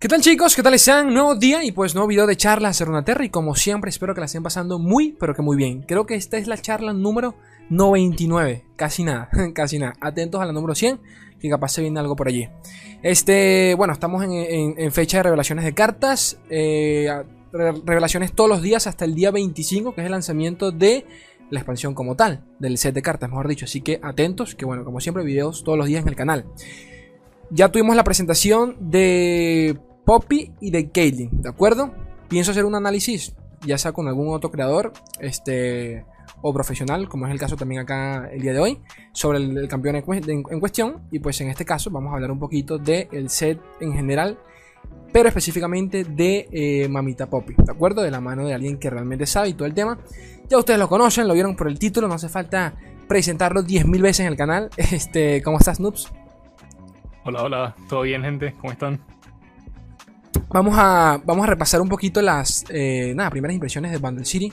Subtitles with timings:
[0.00, 0.56] ¿Qué tal chicos?
[0.56, 1.12] ¿Qué tal están?
[1.12, 4.20] Nuevo día y pues nuevo video de charlas de Terra y como siempre espero que
[4.20, 5.82] la estén pasando muy pero que muy bien.
[5.82, 7.34] Creo que esta es la charla número
[7.68, 9.92] 99, casi nada, casi nada.
[10.00, 11.00] Atentos a la número 100
[11.38, 12.48] que capaz se viene algo por allí.
[13.02, 16.38] Este, bueno, estamos en, fecha de revelaciones de cartas.
[16.48, 17.10] Eh,
[17.52, 21.04] revelaciones todos los días hasta el día 25 que es el lanzamiento de
[21.50, 23.66] la expansión como tal, del set de cartas, mejor dicho.
[23.66, 26.46] Así que atentos, que bueno, como siempre, videos todos los días en el canal.
[27.50, 31.92] Ya tuvimos la presentación de Poppy y de Caitlyn, ¿de acuerdo?
[32.28, 33.34] Pienso hacer un análisis,
[33.66, 36.04] ya sea con algún otro creador, este
[36.42, 38.80] o profesional, como es el caso también acá el día de hoy,
[39.12, 41.02] sobre el, campeón en, cuestión.
[41.10, 44.38] Y pues en este caso vamos a hablar un poquito del set en general,
[45.12, 48.02] pero específicamente de eh, Mamita Poppy, ¿de acuerdo?
[48.02, 49.98] De la mano de alguien que realmente sabe y todo el tema.
[50.48, 52.74] Ya ustedes lo conocen, lo vieron por el título, no hace falta
[53.06, 54.70] presentarlo 10.000 veces en el canal.
[54.76, 56.10] Este, ¿Cómo estás, Noobs?
[57.24, 58.54] Hola, hola, ¿todo bien, gente?
[58.60, 59.00] ¿Cómo están?
[60.52, 64.52] Vamos a, vamos a repasar un poquito las eh, nada, primeras impresiones de Bundle City.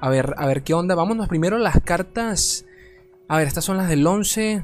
[0.00, 0.94] A ver, a ver qué onda.
[0.94, 2.66] Vámonos primero las cartas.
[3.28, 4.62] A ver, estas son las del 11.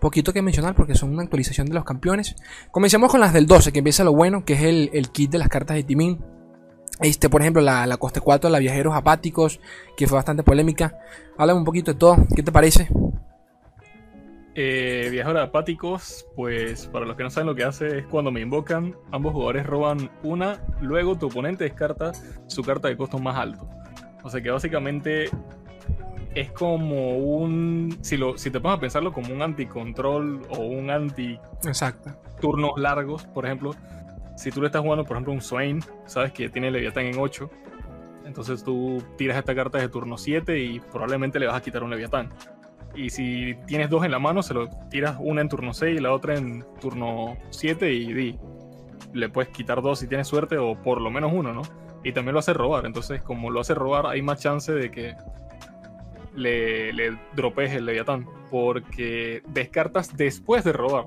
[0.00, 2.36] Poquito que mencionar porque son una actualización de los campeones.
[2.70, 5.48] Comencemos con las del 12, que empieza lo bueno, que es el, kit de las
[5.48, 6.24] cartas de Timin.
[7.00, 9.60] Este, por ejemplo, la, la coste 4, la viajeros apáticos,
[9.96, 10.98] que fue bastante polémica.
[11.36, 12.16] Háblame un poquito de todo.
[12.34, 12.88] ¿Qué te parece?
[14.58, 18.40] Eh, viajeros apáticos, pues para los que no saben lo que hace es cuando me
[18.40, 22.12] invocan, ambos jugadores roban una, luego tu oponente descarta
[22.46, 23.68] su carta de costo más alto.
[24.24, 25.28] O sea que básicamente
[26.34, 27.98] es como un.
[28.00, 31.38] Si, lo, si te pones a pensarlo como un anti-control o un anti.
[31.66, 32.18] Exacto.
[32.40, 33.74] Turnos largos, por ejemplo.
[34.36, 37.50] Si tú le estás jugando, por ejemplo, un Swain, sabes que tiene Leviatán en 8.
[38.24, 41.90] Entonces tú tiras esta carta de turno 7 y probablemente le vas a quitar un
[41.90, 42.30] Leviatán.
[42.96, 46.02] Y si tienes dos en la mano, se lo tiras una en turno 6 y
[46.02, 48.38] la otra en turno 7 y di,
[49.12, 51.62] le puedes quitar dos si tienes suerte o por lo menos uno, ¿no?
[52.02, 52.86] Y también lo hace robar.
[52.86, 55.14] Entonces, como lo hace robar, hay más chance de que
[56.34, 58.26] le, le dropees el Leviatán.
[58.50, 61.06] Porque descartas después de robar.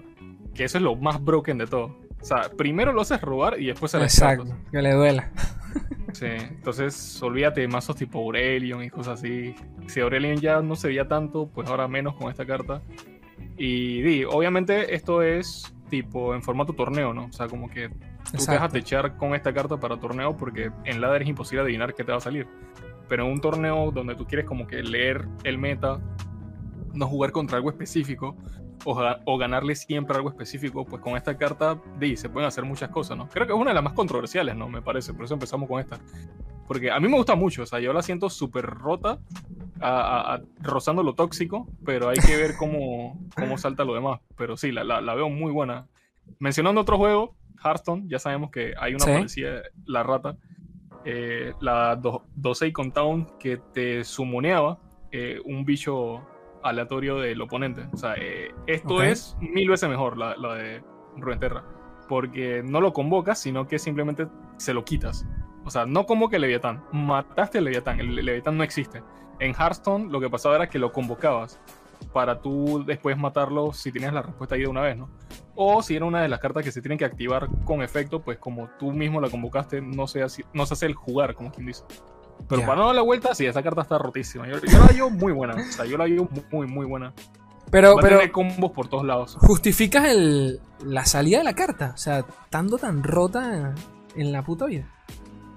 [0.53, 1.95] Que eso es lo más broken de todo.
[2.21, 5.31] O sea, primero lo haces robar y después se Exacto, que le duela.
[6.13, 9.55] Sí, entonces olvídate de mazos tipo Aurelion y cosas así.
[9.87, 12.81] Si Aurelion ya no se veía tanto, pues ahora menos con esta carta.
[13.57, 17.25] Y di, obviamente esto es tipo en formato torneo, ¿no?
[17.25, 20.71] O sea, como que tú te vas a techar con esta carta para torneo porque
[20.85, 22.47] en ladder es imposible adivinar qué te va a salir.
[23.07, 25.99] Pero en un torneo donde tú quieres como que leer el meta,
[26.93, 28.37] no jugar contra algo específico,
[28.85, 31.79] o, ganarle siempre algo específico, pues con esta carta
[32.15, 33.27] se pueden hacer muchas cosas, ¿no?
[33.29, 34.69] Creo que es una de las más controversiales, ¿no?
[34.69, 35.99] Me parece, por eso empezamos con esta.
[36.67, 39.19] Porque a mí me gusta mucho, o sea, yo la siento súper rota,
[40.61, 44.19] rozando lo tóxico, pero hay que ver cómo, cómo salta lo demás.
[44.35, 45.87] Pero sí, la, la, veo muy buena.
[46.37, 49.41] Mencionando otro juego, Hearthstone, ya sabemos que hay una ¿Sí?
[49.85, 50.37] la rata,
[51.05, 51.99] eh, la
[52.35, 54.79] 12 con Town, que te sumoneaba
[55.11, 56.21] eh, un bicho
[56.63, 57.87] aleatorio del oponente.
[57.93, 60.83] O sea, eh, esto es mil veces mejor, la, de
[61.17, 61.63] Runeterra.
[62.07, 64.27] Porque no lo convocas, sino que simplemente
[64.57, 65.25] se lo quitas.
[65.65, 66.83] O sea, no como que Leviatán.
[66.91, 67.99] Mataste el Leviatán.
[67.99, 69.03] El Leviatán no existe.
[69.39, 71.61] En Hearthstone lo que pasaba era que lo convocabas
[72.13, 75.09] para tú después matarlo si tienes la respuesta ahí de una vez, ¿no?
[75.55, 78.37] O si era una de las cartas que se tienen que activar con efecto, pues
[78.37, 81.67] como tú mismo la convocaste, no se hace, no se hace el jugar, como quien
[81.67, 81.83] dice.
[82.47, 84.47] Pero para no dar la vuelta, sí, esa carta está rotísima.
[84.47, 85.55] Yo, la veo muy buena.
[85.55, 87.13] O sea, yo la veo muy, muy buena.
[87.69, 88.31] Pero, Va pero.
[88.31, 89.37] combos por todos lados.
[89.39, 91.91] ¿Justificas el, la salida de la carta?
[91.93, 93.75] O sea, estando tan rota
[94.15, 94.89] en, la puta vida.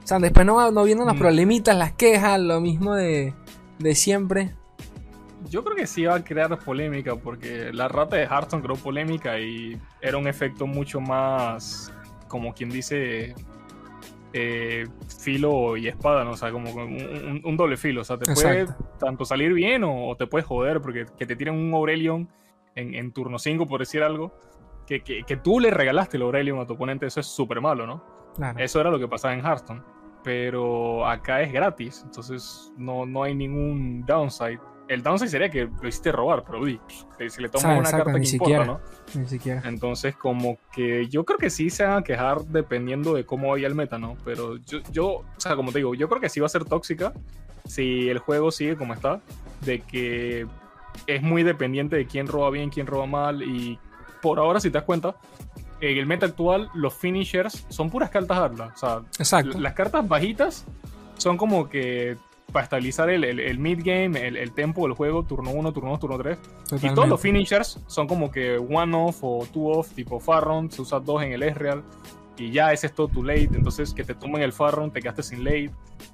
[0.02, 1.18] O sea, después no, no vienen los mm.
[1.18, 3.34] problemitas, las quejas, lo mismo de,
[3.78, 4.54] de siempre.
[5.48, 9.38] Yo creo que sí va a crear polémica, porque la rata de Hearthstone creó polémica
[9.38, 11.92] y era un efecto mucho más,
[12.28, 13.34] como quien dice,
[14.32, 14.86] eh,
[15.20, 16.32] filo y espada, ¿no?
[16.32, 18.00] O sea, como un, doble filo.
[18.00, 18.66] O sea, te puede
[18.98, 22.28] tanto salir bien o, te puede joder, porque que te tiren un Aurelion
[22.74, 24.34] en, turno 5, por decir algo,
[24.86, 28.04] que, que, tú le regalaste el Aurelion a tu oponente, eso es súper malo, ¿no?
[28.56, 29.82] Eso era lo que pasaba en Hearthstone.
[30.24, 35.88] Pero acá es gratis, entonces no, no hay ningún downside el downside sería que lo
[35.88, 36.80] hiciste robar, pero uy,
[37.28, 38.80] si le tomas una carta que importa, ¿no?
[39.14, 39.62] Ni siquiera.
[39.64, 43.66] Entonces, como que yo creo que sí se van a quejar dependiendo de cómo vaya
[43.66, 44.16] el meta, ¿no?
[44.24, 46.64] Pero yo, yo, o sea, como te digo, yo creo que sí va a ser
[46.64, 47.12] tóxica
[47.66, 49.20] si el juego sigue como está,
[49.60, 50.46] de que
[51.06, 53.78] es muy dependiente de quién roba bien, quién roba mal, y
[54.20, 55.16] por ahora, si te das cuenta,
[55.80, 58.82] en el meta actual, los finishers son puras cartas arlas.
[58.82, 60.64] O sea, las cartas bajitas
[61.16, 62.16] son como que
[62.52, 66.18] para estabilizar el, el, mid-game, el, el, tempo del juego, turno 1, turno 2, turno
[66.18, 66.38] 3.
[66.82, 71.22] Y todos los finishers son como que one-off o two-off, tipo Farron, se usa dos
[71.22, 71.82] en el Ezreal.
[72.36, 73.50] y ya ese es todo tu late.
[73.54, 75.70] Entonces, que te tomen el Farron, te quedaste sin late.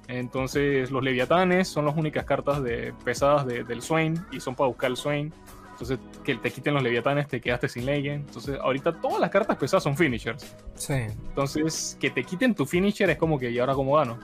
[0.07, 4.89] Entonces, los Leviatanes son las únicas cartas de, pesadas del Swain y son para buscar
[4.89, 5.33] el Swain.
[5.79, 8.27] Entonces, que te quiten los Leviatanes, te quedaste sin Legend.
[8.27, 10.53] Entonces, ahorita todas las cartas pesadas son finishers.
[10.75, 10.93] Sí.
[10.93, 14.19] Entonces, que te quiten tu finisher es como que, ¿y ahora cómo gano?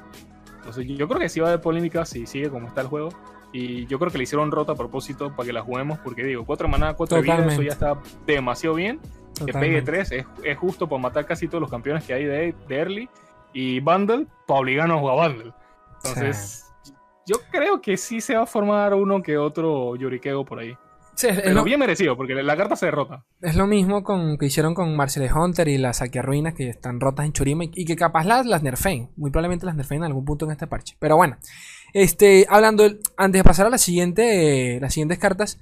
[0.66, 3.10] Entonces, yo creo que sí va a haber polémica si sigue como está el juego.
[3.52, 6.44] Y yo creo que le hicieron rota a propósito para que la juguemos, porque digo,
[6.44, 9.00] 4 maná, 4 vidas, eso ya está demasiado bien.
[9.46, 12.56] Que pegue 3 es, es, justo para matar casi todos los campeones que hay de,
[12.68, 13.10] de early.
[13.54, 15.54] Y Bundle, para obligarnos a jugar Bundle.
[16.04, 16.66] Entonces,
[17.28, 20.76] yo creo que sí se va a formar uno que otro Yorikeo por ahí.
[21.16, 23.26] Sí, es Pero lo, bien merecido, porque la carta se derrota.
[23.42, 27.26] es lo mismo con, que hicieron con Marcel Hunter y las Ruinas que están rotas
[27.26, 29.12] en Churima y, y que capaz las, las nerfeen.
[29.16, 30.98] Muy probablemente las nerfeen en algún punto en este parche.
[31.00, 31.38] Pero bueno,
[31.94, 32.84] este, hablando,
[33.16, 35.62] antes de pasar a la siguiente, eh, las siguientes cartas,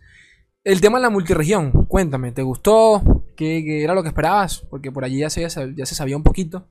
[0.64, 1.86] el tema de la multiregión.
[1.86, 3.02] Cuéntame, ¿te gustó?
[3.36, 4.62] ¿Qué, qué era lo que esperabas?
[4.70, 5.42] Porque por allí ya se,
[5.76, 6.68] ya se sabía un poquito.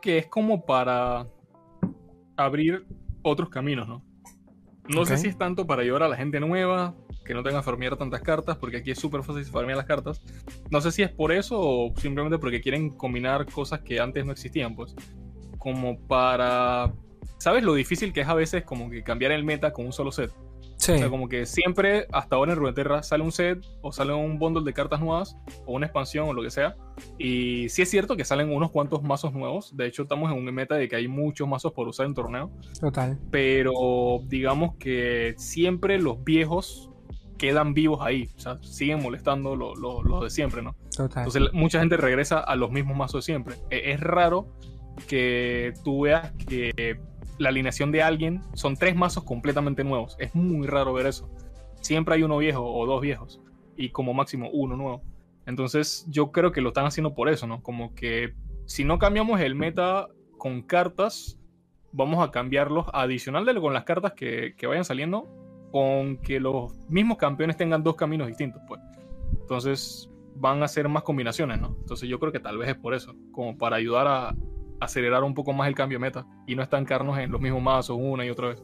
[0.00, 1.26] Que es como para
[2.36, 2.86] abrir
[3.22, 4.13] otros caminos, ¿no?
[4.88, 6.94] No sé si es tanto para ayudar a la gente nueva,
[7.24, 10.22] que no tenga que farmear tantas cartas, porque aquí es súper fácil farmear las cartas.
[10.70, 14.32] No sé si es por eso o simplemente porque quieren combinar cosas que antes no
[14.32, 14.94] existían, pues.
[15.58, 16.92] Como para...
[17.38, 20.12] ¿Sabes lo difícil que es a veces como que cambiar el meta con un solo
[20.12, 20.30] set?
[20.84, 24.12] Sí, O sea, como que siempre, hasta ahora en Runeterra, sale un set o sale
[24.12, 25.36] un bundle de cartas nuevas
[25.66, 26.76] o una expansión o lo que sea.
[27.18, 29.76] Y sí es cierto que salen unos cuantos mazos nuevos.
[29.76, 32.50] De hecho, estamos en un meta de que hay muchos mazos por usar en torneo.
[32.80, 33.18] total.
[33.30, 33.72] Pero
[34.26, 36.90] digamos que siempre los viejos
[37.38, 38.28] quedan vivos ahí.
[38.36, 40.76] O sea, siguen molestando los lo, lo de siempre, ¿no?
[40.96, 41.26] Total.
[41.26, 43.54] Entonces mucha gente regresa a los mismos mazos de siempre.
[43.70, 44.52] E- Es raro
[45.08, 47.00] que tú veas que
[47.38, 50.16] la alineación de alguien son tres mazos completamente nuevos.
[50.18, 51.30] Es muy raro ver eso.
[51.80, 53.40] Siempre hay uno viejo o dos viejos
[53.76, 55.02] y como máximo uno nuevo.
[55.46, 57.62] Entonces yo creo que lo están haciendo por eso, ¿no?
[57.62, 58.34] Como que
[58.66, 60.08] si no cambiamos el meta
[60.38, 61.38] con cartas,
[61.92, 65.28] vamos a cambiarlos adicional de con las cartas que, que vayan saliendo,
[65.70, 68.80] con que los mismos campeones tengan dos caminos distintos, pues.
[69.40, 71.76] Entonces van a hacer más combinaciones, ¿no?
[71.80, 74.34] Entonces yo creo que tal vez es por eso, como para ayudar a
[74.84, 77.96] acelerar un poco más el cambio de meta y no estancarnos en los mismos mazos
[78.00, 78.62] una y otra vez.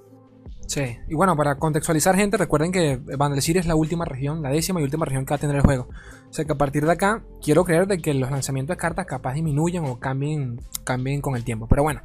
[0.70, 4.78] Sí, y bueno, para contextualizar, gente, recuerden que Vandalcir es la última región, la décima
[4.80, 5.88] y última región que va a tener el juego.
[6.28, 9.04] O sea que a partir de acá, quiero creer de que los lanzamientos de cartas
[9.04, 11.66] capaz disminuyan o cambien, cambien con el tiempo.
[11.66, 12.00] Pero bueno,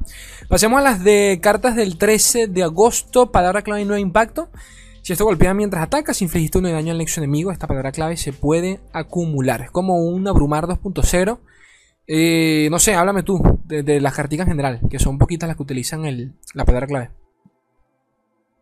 [0.48, 4.50] pasemos a las de cartas del 13 de agosto, palabra clave y nuevo impacto.
[5.02, 8.32] Si esto golpea mientras atacas, infligiste uno daño al nexo enemigo, esta palabra clave se
[8.32, 9.60] puede acumular.
[9.60, 11.38] Es como un abrumar 2.0.
[12.06, 15.56] Eh, no sé, háblame tú de, de las carticas en general, que son poquitas las
[15.56, 17.10] que utilizan el, la palabra clave.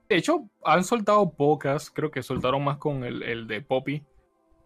[0.09, 4.03] De hecho, han soltado pocas, creo que soltaron más con el, el de Poppy,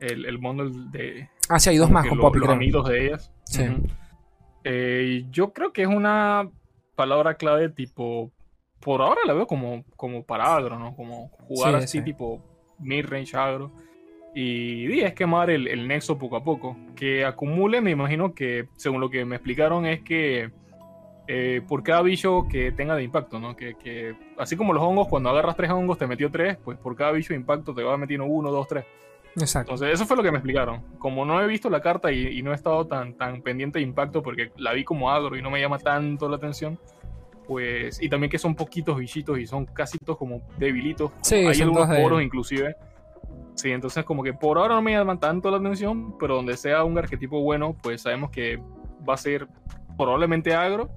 [0.01, 2.57] el, el bundle de, Ah, sí, hay dos más con lo- Poppy, los creo.
[2.57, 3.33] amigos de ellas.
[3.45, 3.65] Sí.
[4.65, 6.49] Eh, yo creo que es una
[6.95, 8.31] palabra clave tipo.
[8.81, 10.95] Por ahora la veo como, como para agro, ¿no?
[10.95, 12.05] Como jugar Sí, así sí.
[12.05, 12.43] tipo
[12.79, 13.73] mid-range agro.
[14.40, 16.76] Y es quemar el, el nexo poco a poco.
[16.94, 20.52] Que acumule, me imagino que, según lo que me explicaron, es que
[21.26, 23.56] eh, por cada bicho que tenga de impacto, ¿no?
[23.56, 26.94] Que, que así como los hongos, cuando agarras tres hongos te metió tres, pues por
[26.94, 28.85] cada bicho de impacto te va metiendo uno, dos, tres.
[29.35, 29.73] Exacto.
[29.73, 30.85] Entonces, eso fue lo que me explicaron.
[31.00, 33.87] Como no he visto la carta y, y no he estado tan, tan pendiente de
[33.87, 36.78] impacto porque la vi como agro y no me llama tanto la atención,
[37.49, 38.00] pues.
[38.00, 41.11] Y también que son poquitos bichitos y son casi todos como debilitos.
[41.23, 42.76] Sí, Hay algunos poros inclusive.
[43.59, 46.85] Sí, entonces como que por ahora no me llaman tanto la atención, pero donde sea
[46.85, 48.57] un arquetipo bueno, pues sabemos que
[49.09, 49.49] va a ser
[49.97, 50.88] probablemente agro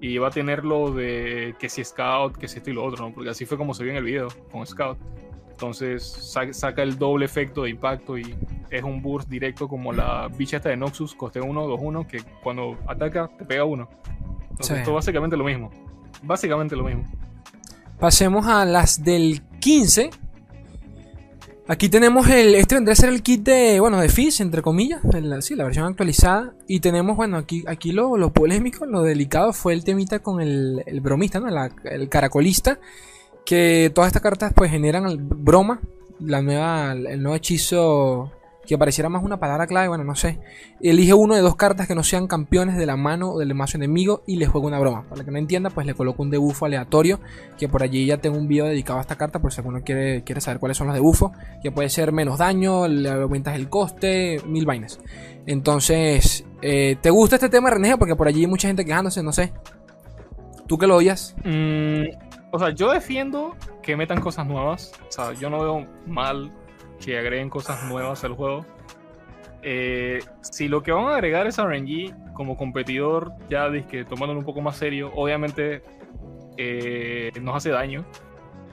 [0.00, 3.06] y va a tener lo de que si Scout, que si esto y lo otro,
[3.08, 3.14] ¿no?
[3.14, 4.98] Porque así fue como se vio en el video con Scout.
[5.52, 8.34] Entonces sa- saca el doble efecto de impacto y
[8.70, 12.22] es un burst directo como la bicha esta de Noxus, coste 1, 2, 1, que
[12.42, 13.88] cuando ataca te pega uno.
[14.50, 14.74] Entonces Sí.
[14.80, 15.70] esto básicamente lo mismo.
[16.22, 17.04] Básicamente lo mismo.
[18.00, 20.10] Pasemos a las del 15.
[21.70, 22.56] Aquí tenemos el.
[22.56, 23.78] Este vendría a ser el kit de.
[23.78, 25.00] Bueno, de Fizz, entre comillas.
[25.42, 26.52] sí, la versión actualizada.
[26.66, 30.82] Y tenemos, bueno, aquí, aquí lo, lo polémico, lo delicado fue el temita con el,
[30.84, 31.48] el bromista, ¿no?
[31.48, 32.80] La- el caracolista.
[33.46, 35.06] Que todas estas cartas pues generan
[35.44, 35.80] broma.
[36.18, 38.32] La nueva, el nuevo hechizo
[38.70, 40.38] que pareciera más una palabra clave, bueno, no sé.
[40.80, 43.78] Elige uno de dos cartas que no sean campeones de la mano o del mazo
[43.78, 45.08] enemigo y le juega una broma.
[45.08, 47.18] Para que no entienda, pues le coloco un debuffo aleatorio.
[47.58, 50.22] Que por allí ya tengo un video dedicado a esta carta, por si alguno quiere,
[50.22, 51.32] quiere saber cuáles son los debuffos.
[51.64, 55.00] Que puede ser menos daño, le aumentas el coste, mil vainas.
[55.46, 57.98] Entonces, eh, ¿te gusta este tema, René?
[57.98, 59.52] Porque por allí hay mucha gente quejándose, no sé.
[60.68, 61.34] ¿Tú que lo odias?
[61.42, 62.04] Mm,
[62.52, 64.92] o sea, yo defiendo que metan cosas nuevas.
[65.08, 66.52] O sea, yo no veo mal
[67.04, 68.64] que agreguen cosas nuevas al juego.
[69.62, 74.46] eh, si lo que van a agregar es RNG como competidor, ya que tomándolo un
[74.46, 75.82] poco más serio, obviamente
[76.56, 78.04] eh, nos hace daño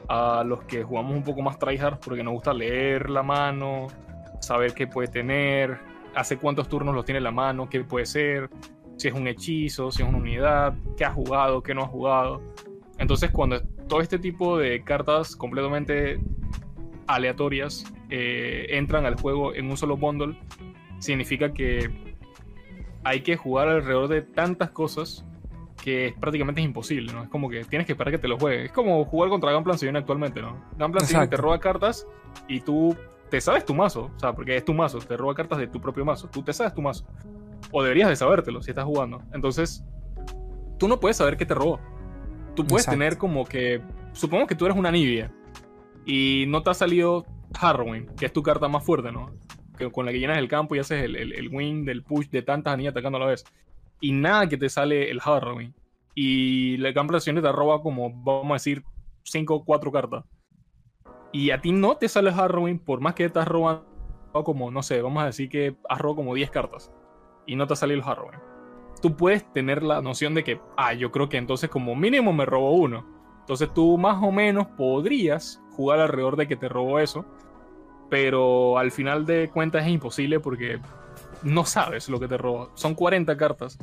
[0.08, 3.88] a los que jugamos un poco más tryhard porque nos gusta leer la mano,
[4.40, 5.80] saber qué puede tener,
[6.16, 8.50] hace cuántos turnos los tiene la mano, qué puede ser,
[8.96, 12.42] si es un hechizo, si es una unidad, qué ha jugado, qué no ha jugado.
[12.98, 16.20] Entonces, cuando todo este tipo de cartas completamente
[17.08, 20.38] aleatorias eh, entran al juego en un solo bundle,
[21.00, 21.90] significa que
[23.04, 25.26] hay que jugar alrededor de tantas cosas
[25.82, 27.24] que prácticamente es imposible, ¿no?
[27.24, 28.66] Es como que tienes que esperar que te lo juegue.
[28.66, 30.62] Es como jugar contra Gunplan Sillon actualmente, ¿no?
[30.78, 32.08] Gunplan Sillon te roba cartas
[32.48, 32.96] y tú
[33.30, 35.80] te sabes tu mazo, o sea, porque es tu mazo, te roba cartas de tu
[35.80, 37.06] propio mazo, tú te sabes tu mazo.
[37.72, 39.22] O deberías de sabértelo si estás jugando.
[39.34, 39.84] Entonces,
[40.78, 41.80] tú no puedes saber qué te robó.
[42.56, 43.82] Tú puedes tener como que,
[44.14, 45.32] supongo que tú eres una Nibia
[46.06, 47.26] y no te ha salido
[47.60, 49.32] Harrowing, que es tu carta más fuerte, ¿no?
[49.78, 52.42] Que, con la que llenas el campo y haces el, el, win del push de
[52.42, 53.44] tantas anillas atacando a la vez.
[54.00, 55.74] Y nada que te sale el Harrowing.
[56.16, 58.84] Y la campo te roba como, vamos a decir,
[59.24, 60.24] 5 o 4 cartas.
[61.32, 63.86] Y a ti no te sale Harrowing, por más que te has robado
[64.44, 66.92] como, no sé, vamos a decir que has robado como 10 cartas.
[67.46, 68.40] Y no te salido el Harrowing.
[69.02, 72.46] Tú puedes tener la noción de que, ah, yo creo que entonces como mínimo me
[72.46, 73.06] robó uno.
[73.42, 77.26] Entonces tú más o menos podrías jugar alrededor de que te robó eso
[78.10, 80.80] pero al final de cuentas es imposible porque
[81.44, 82.70] no sabes lo que te roba.
[82.76, 83.78] Son 40 cartas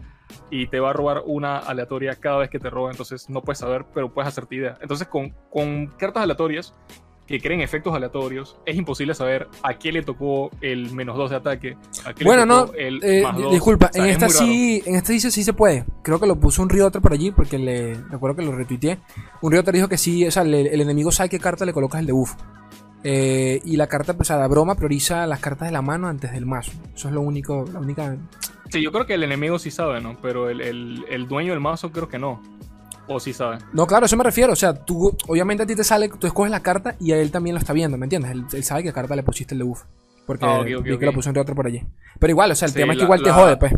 [0.51, 3.59] y te va a robar una aleatoria cada vez que te roba, entonces no puedes
[3.59, 4.79] saber, pero puedes hacerte idea.
[4.81, 6.75] Entonces con, con cartas aleatorias
[7.27, 11.37] que creen efectos aleatorios, es imposible saber a qué le tocó el menos 2 de
[11.37, 11.77] ataque.
[12.23, 15.87] bueno, no, eh, disculpa, en, esta sí, en esta sí, sí se puede.
[16.03, 18.99] Creo que lo puso un Rioter por allí, porque le recuerdo que lo retuiteé.
[19.41, 22.07] Un Rioter dijo que sí, o sea, el enemigo sabe qué carta le colocas el
[22.07, 22.35] de buff.
[23.07, 26.33] Eh, y la carta, pues a la broma, prioriza las cartas de la mano antes
[26.33, 26.73] del mazo.
[26.95, 28.17] Eso es lo único, la única.
[28.71, 30.17] Sí, yo creo que el enemigo sí sabe, ¿no?
[30.23, 32.43] Pero el, dueño del mazo creo que no.
[33.07, 33.59] O sí sabe.
[33.75, 34.55] No, claro, eso me refiero.
[34.55, 37.31] O sea, tú, obviamente a ti te sale, tú escoges la carta y a él
[37.31, 38.55] también lo está viendo, ¿me entiendes?
[38.55, 39.83] Él, sabe qué carta le pusiste el de buff.
[40.27, 41.83] Porque ah, vi que lo puso entre otro por allí.
[42.19, 43.75] Pero igual, o sea, el tema es que igual te jode, pues.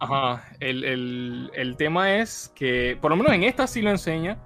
[0.00, 4.38] Ajá, el, el, tema es que, por lo menos en esta sí lo enseña,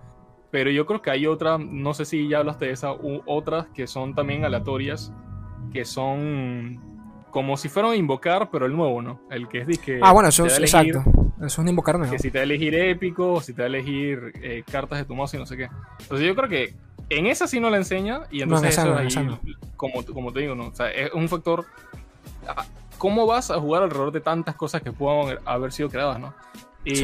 [0.52, 2.94] pero yo creo que hay otras, no sé si ya hablaste de esas,
[3.26, 5.10] otras que son también aleatorias,
[5.72, 6.78] que son
[7.30, 9.18] como si fueran a invocar, pero el nuevo, ¿no?
[9.30, 11.02] El que es que Ah, bueno, eso es exacto.
[11.38, 12.12] Eso es un invocar nuevo.
[12.12, 15.06] Que si te va a elegir épico, si te va a elegir eh, cartas de
[15.06, 15.70] tu mazo y no sé qué.
[16.00, 16.74] Entonces yo creo que
[17.08, 19.08] en esa sí no la enseña y entonces eso ahí,
[19.76, 20.66] como, como te digo, ¿no?
[20.66, 21.64] O sea, es un factor...
[22.46, 22.66] Ah,
[22.98, 26.34] ¿Cómo vas a jugar alrededor de tantas cosas que puedan haber sido creadas, no?
[26.84, 26.96] Y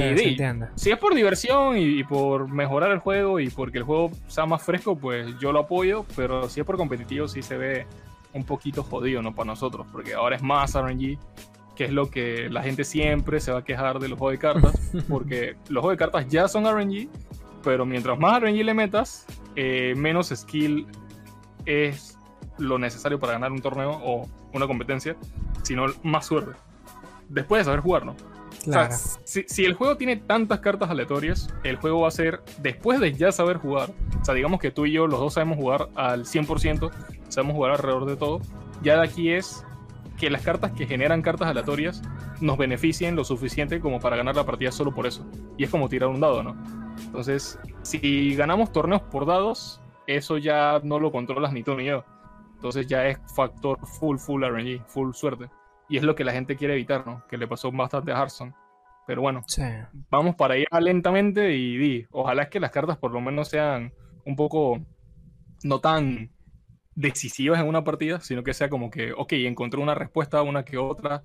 [0.75, 4.63] si es por diversión y, por mejorar el juego y porque el juego sea más
[4.63, 7.87] fresco, pues yo lo apoyo, pero si es por competitivo sí se ve
[8.33, 9.35] un poquito jodido, ¿no?
[9.35, 11.19] Para nosotros, porque ahora es más RNG,
[11.77, 14.39] que es lo que la gente siempre se va a quejar de los juegos de
[14.39, 17.09] cartas, porque los juegos de cartas ya son RNG,
[17.63, 20.87] pero mientras más RNG le metas, eh, menos skill
[21.67, 22.19] es
[22.59, 25.17] lo necesario para ganar un torneo o una competencia,
[25.63, 26.53] sino más suerte.
[27.29, 28.17] Después de saber jugar, ¿no?
[29.25, 33.33] Si, el juego tiene tantas cartas aleatorias, el juego va a ser, después de ya
[33.33, 36.91] saber jugar, o sea, digamos que tú y yo los dos sabemos jugar al 100%,
[37.29, 38.41] sabemos jugar alrededor de todo,
[38.83, 39.65] ya de aquí es
[40.19, 42.03] que las cartas que generan cartas aleatorias
[42.41, 45.25] nos beneficien lo suficiente como para ganar la partida solo por eso.
[45.57, 46.57] Y es como tirar un dado, ¿no?
[47.05, 52.05] Entonces, si ganamos torneos por dados, eso ya no lo controlas ni tú ni yo.
[52.57, 55.49] Entonces ya es factor full, full RNG, full suerte.
[55.89, 57.25] Y es lo que la gente quiere evitar, ¿no?
[57.29, 58.55] Que le pasó bastante a Hearthstone.
[59.07, 59.43] Pero bueno,
[60.11, 63.95] vamos para ir lentamente y di, ojalá es que las cartas por lo menos sean
[64.27, 64.81] un poco
[65.63, 66.31] no tan
[66.95, 70.77] decisivas en una partida, sino que sea como que, ok, encontré una respuesta una que
[70.77, 71.25] otra,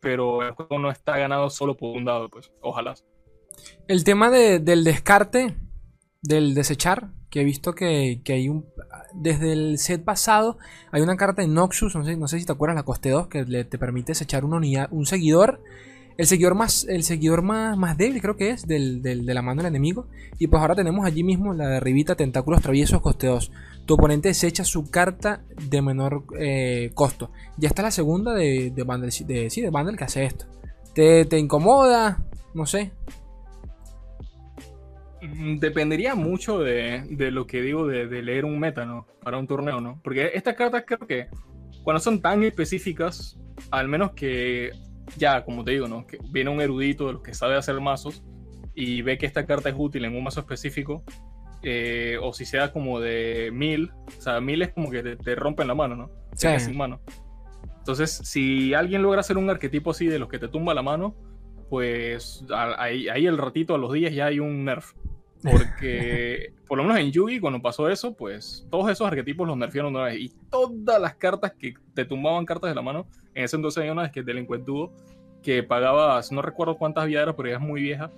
[0.00, 2.94] pero el juego no está ganado solo por un dado, pues ojalá.
[3.88, 5.54] El tema del descarte,
[6.22, 8.64] del desechar, que he visto que, hay un...
[9.14, 10.58] Desde el set pasado
[10.92, 13.28] hay una carta en Noxus, no sé, no sé si te acuerdas, la coste 2,
[13.28, 15.60] que te permite desechar una un seguidor
[16.18, 19.62] el seguidor más, el seguidor más, más débil creo que es del, de la mano
[19.62, 20.08] del enemigo.
[20.36, 23.52] Y pues ahora tenemos allí mismo la derribita Tentáculos Traviesos Coste 2.
[23.86, 27.30] Tu oponente desecha su carta de menor eh, costo.
[27.56, 30.46] Ya está la segunda de, de Bundle, de, sí, de Bundle que hace esto.
[30.92, 32.24] ¿Te, te incomoda?
[32.52, 32.90] No sé.
[35.20, 39.06] Mm, dependería mucho de, de lo que digo de, de, leer un meta, ¿no?
[39.22, 40.00] Para un torneo, ¿no?
[40.02, 41.28] Porque estas cartas creo que
[41.82, 43.38] cuando son tan específicas,
[43.70, 44.72] al menos que
[45.16, 46.06] ya, como te digo, ¿no?
[46.06, 48.22] Que viene un erudito de los que sabe hacer mazos
[48.74, 51.02] y ve que esta carta es útil en un mazo específico,
[51.62, 55.66] eh, o si sea como de mil, o sea, mil es como que te, rompen
[55.66, 56.10] la mano, ¿no?
[56.36, 56.48] Sí.
[56.60, 57.00] sin mano.
[57.78, 61.16] Entonces, si alguien logra hacer un arquetipo así de los que te tumba la mano,
[61.68, 64.92] pues ahí, ahí el ratito, a los días, ya hay un nerf.
[65.42, 69.94] Porque, por lo menos en Yugi, cuando pasó eso, pues todos esos arquetipos los nerfearon
[69.94, 70.18] una vez.
[70.18, 73.90] Y todas las cartas que te tumbaban cartas de la mano, en ese entonces hay
[73.90, 74.92] una vez que Delincuentudo,
[75.42, 78.10] que pagabas, no recuerdo cuántas vidas era, pero es muy vieja.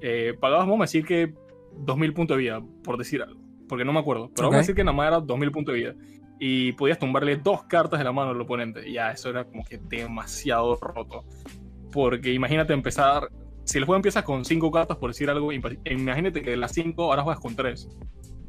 [0.00, 1.34] Eh, pagabas, vamos a decir que
[1.78, 3.40] 2000 puntos de vida, por decir algo.
[3.68, 4.30] Porque no me acuerdo.
[4.34, 5.94] Pero vamos a decir que nada más era 2000 puntos de vida.
[6.38, 8.86] Y podías tumbarle dos cartas de la mano al oponente.
[8.88, 11.24] Y ya, eso era como que demasiado roto.
[11.90, 13.30] Porque imagínate empezar
[13.66, 17.04] si el juego empieza con cinco cartas, por decir algo, imagínate que de las cinco
[17.04, 17.88] ahora juegas con tres.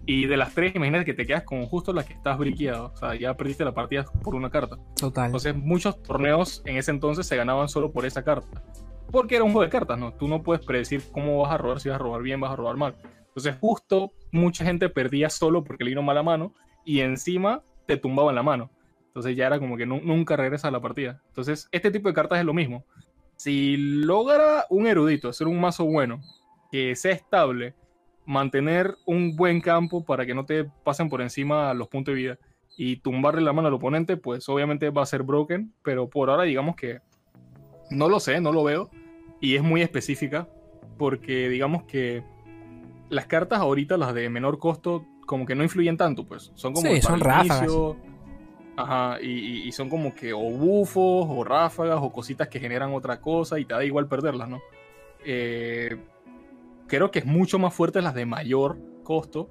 [0.06, 2.94] Y de las tres, imagínate que te quedas con justo la que estás briqueado.
[2.94, 4.78] O sea, ya perdiste la partida por una carta.
[4.96, 5.26] Total.
[5.26, 8.64] Entonces, muchos torneos en ese entonces se ganaban solo por esa carta.
[9.12, 10.14] Porque era un juego de cartas, ¿no?
[10.14, 12.56] Tú no puedes predecir cómo vas a robar, si vas a robar bien, vas a
[12.56, 12.96] robar mal.
[13.28, 16.54] Entonces, justo mucha gente perdía solo porque le vino mala mano
[16.86, 18.70] y encima te tumbaban la mano.
[19.08, 21.24] Entonces, ya era como que nunca regresa a la partida.
[21.30, 22.86] Entonces, este tipo de cartas es lo mismo
[23.38, 26.22] si logra un erudito hacer un mazo bueno,
[26.72, 27.76] que sea estable,
[28.26, 32.40] mantener un buen campo para que no te pasen por encima los puntos de vida
[32.76, 36.44] y tumbarle la mano al oponente, pues obviamente va a ser broken, pero por ahora
[36.44, 37.00] digamos que
[37.90, 38.90] no lo sé, no lo veo
[39.40, 40.48] y es muy específica
[40.98, 42.24] porque digamos que
[43.10, 46.88] las cartas ahorita, las de menor costo, como que no influyen tanto, pues son como
[46.88, 47.72] sí, son ráfagas.
[48.78, 53.58] Ajá, y, son como que o bufos, o ráfagas, o cositas que generan otra cosa
[53.60, 54.62] y te da igual perderlas, ¿no?
[55.26, 55.98] Eh,
[56.88, 59.50] creo que es mucho más fuerte las de mayor costo,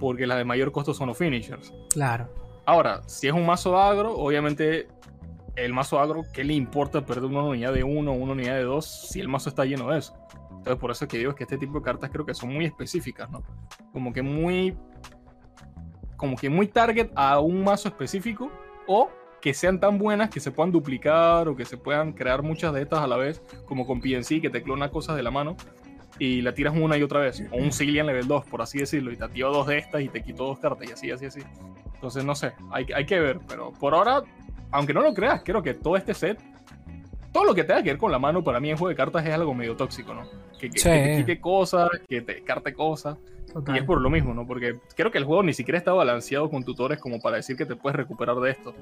[0.00, 1.70] porque las de mayor costo son los finishers.
[1.90, 2.30] Claro.
[2.64, 4.88] Ahora, si es un mazo agro, obviamente
[5.54, 8.62] el mazo agro, ¿qué le importa perder una unidad de uno o una unidad de
[8.62, 10.14] dos si el mazo está lleno de eso?
[10.48, 12.64] Entonces, por eso es que digo que este tipo de cartas creo que son muy
[12.64, 13.42] específicas, ¿no?
[13.92, 14.74] Como que muy
[16.16, 18.48] como que muy target a un mazo específico
[18.92, 22.72] o que sean tan buenas que se puedan duplicar o que se puedan crear muchas
[22.72, 25.56] de estas a la vez, como con PNC que te clona cosas de la mano
[26.18, 29.10] y la tiras una y otra vez, o un Cillian level 2, por así decirlo,
[29.10, 31.40] y te activa dos de estas y te quito dos cartas y así, así, así.
[31.94, 34.22] Entonces, no sé, hay, hay que ver, pero por ahora,
[34.70, 36.38] aunque no lo creas, creo que todo este set,
[37.32, 39.24] todo lo que tenga que ver con la mano, para mí en juego de cartas
[39.26, 40.22] es algo medio tóxico, ¿no?
[40.60, 43.18] Que, que te quite cosas, que te descarte cosas.
[43.74, 44.46] Y es por lo mismo, ¿no?
[44.46, 47.66] Porque creo que el juego ni siquiera está balanceado con tutores como para decir que
[47.66, 48.74] te puedes recuperar de esto.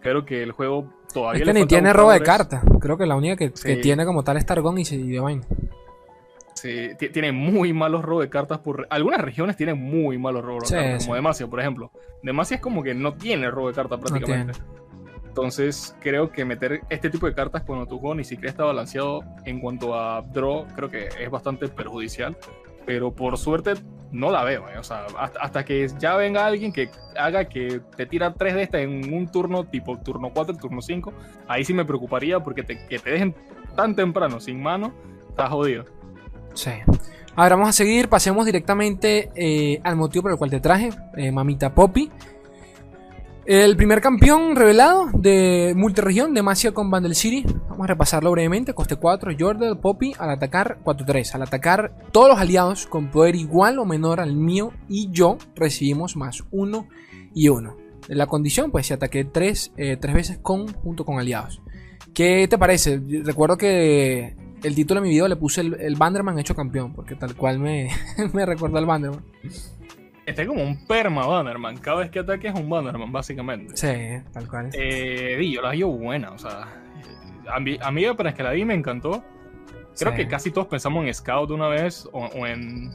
[0.00, 1.42] Creo que el juego todavía.
[1.42, 2.62] Es que ni tiene robo de carta.
[2.80, 5.18] Creo que la única que, tiene como tal es Targon y, y
[6.54, 8.58] Sí, tiene muy malos robos de cartas.
[8.58, 11.92] por Algunas regiones tienen muy malos robos de cartas, como Demacia, por ejemplo.
[12.22, 14.58] Demacia es como que no tiene robo de cartas prácticamente.
[15.24, 19.22] Entonces, creo que meter este tipo de cartas cuando tu juego ni siquiera está balanceado
[19.44, 22.36] en cuanto a draw, creo que es bastante perjudicial
[22.88, 23.74] pero por suerte
[24.12, 24.66] no la veo.
[24.70, 24.78] Eh.
[24.78, 28.80] O sea, hasta, que ya venga alguien que haga que te tira tres de estas
[28.80, 31.12] en un turno, tipo turno 4, turno 5,
[31.48, 33.34] ahí sí me preocuparía porque que te dejen
[33.76, 34.94] tan temprano sin mano,
[35.28, 35.84] está jodido.
[36.54, 36.70] Sí.
[37.36, 41.30] Ahora vamos a seguir, pasemos directamente eh, al motivo por el cual te traje, eh,
[41.30, 42.10] Mamita Poppy.
[43.48, 47.46] El primer campeón revelado de multiregión de Masia con Vandal City.
[47.70, 48.74] Vamos a repasarlo brevemente.
[48.74, 51.34] Coste 4, Jordel, Poppy al atacar 4-3.
[51.34, 56.14] Al atacar todos los aliados con poder igual o menor al mío y yo recibimos
[56.14, 56.88] más 1
[57.34, 57.74] y 1.
[58.08, 61.62] La condición, pues si ataqué 3 eh, veces con, junto con aliados.
[62.12, 63.00] ¿Qué te parece?
[63.24, 67.34] Recuerdo que el título de mi video le puse el, Banderman hecho campeón, porque tal
[67.34, 67.88] cual me,
[68.34, 69.24] me recuerda al Banderman.
[70.28, 71.78] Este es como un perma Bannerman.
[71.78, 73.74] Cada vez que ataque es un Bannerman, básicamente.
[73.74, 74.70] Sí, tal cual.
[74.74, 76.68] Eh, yo la vi buena, o sea.
[77.50, 79.24] A mí, a mí apenas que la vi me encantó.
[79.98, 82.90] Creo que casi todos pensamos en Scout una vez o, en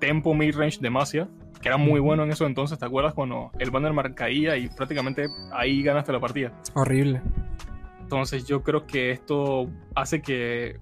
[0.00, 1.28] Tempo Midrange de Masia,
[1.60, 2.78] que era muy bueno en eso entonces.
[2.78, 6.52] ¿Te acuerdas cuando el Bannerman caía y prácticamente ahí ganaste la partida?
[6.74, 7.20] Horrible.
[8.00, 10.78] Entonces yo creo que esto hace que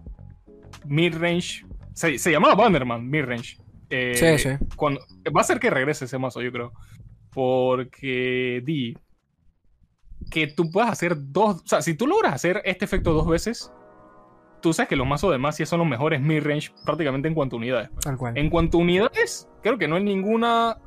[0.86, 1.66] Midrange.
[1.92, 3.58] Se, se llamaba Bannerman, Midrange.
[3.90, 4.64] Eh, sí, sí.
[4.76, 5.00] Cuando,
[5.34, 6.72] va a ser que regrese ese mazo, yo creo.
[7.32, 8.96] Porque, di,
[10.30, 11.62] que tú puedas hacer dos.
[11.62, 13.72] O sea, si tú logras hacer este efecto dos veces,
[14.60, 17.58] tú sabes que los mazos de Masia son los mejores mid-range prácticamente en cuanto a
[17.58, 17.90] unidades.
[18.18, 18.36] Pues.
[18.36, 20.78] En cuanto a unidades, creo que no hay ninguna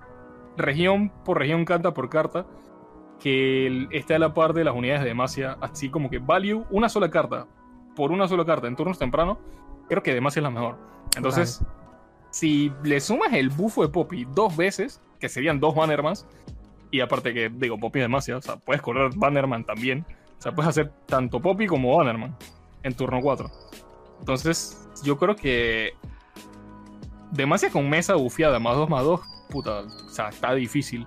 [0.58, 2.46] región por región, carta por carta,
[3.20, 6.90] que esté a la par de las unidades de Demacia, así como que value una
[6.90, 7.48] sola carta
[7.96, 9.38] por una sola carta en turnos tempranos,
[9.88, 10.78] creo que Demacia es la mejor.
[11.16, 11.64] Entonces,
[12.32, 16.26] si le sumas el bufo de Poppy dos veces, que serían dos Bannermans,
[16.92, 20.06] y aparte que, digo, Poppy es demasiado, o sea, puedes correr Bannerman también.
[20.38, 22.36] O sea, puedes hacer tanto Poppy como Bannerman
[22.84, 23.50] en turno 4.
[24.20, 25.94] Entonces, yo creo que
[27.32, 31.06] Demacia con mesa bufiada, más 2 más 2, puta, o sea, está difícil.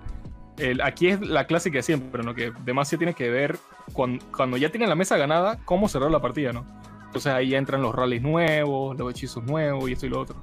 [0.57, 2.33] El, aquí es la clásica de siempre, ¿no?
[2.33, 3.57] Que Demacia tiene que ver
[3.91, 6.65] cuando, ya tienen la mesa ganada, cómo cerrar la partida, ¿no?
[7.05, 10.35] Entonces ahí entran los rallies nuevos, los hechizos nuevos y esto y lo otro.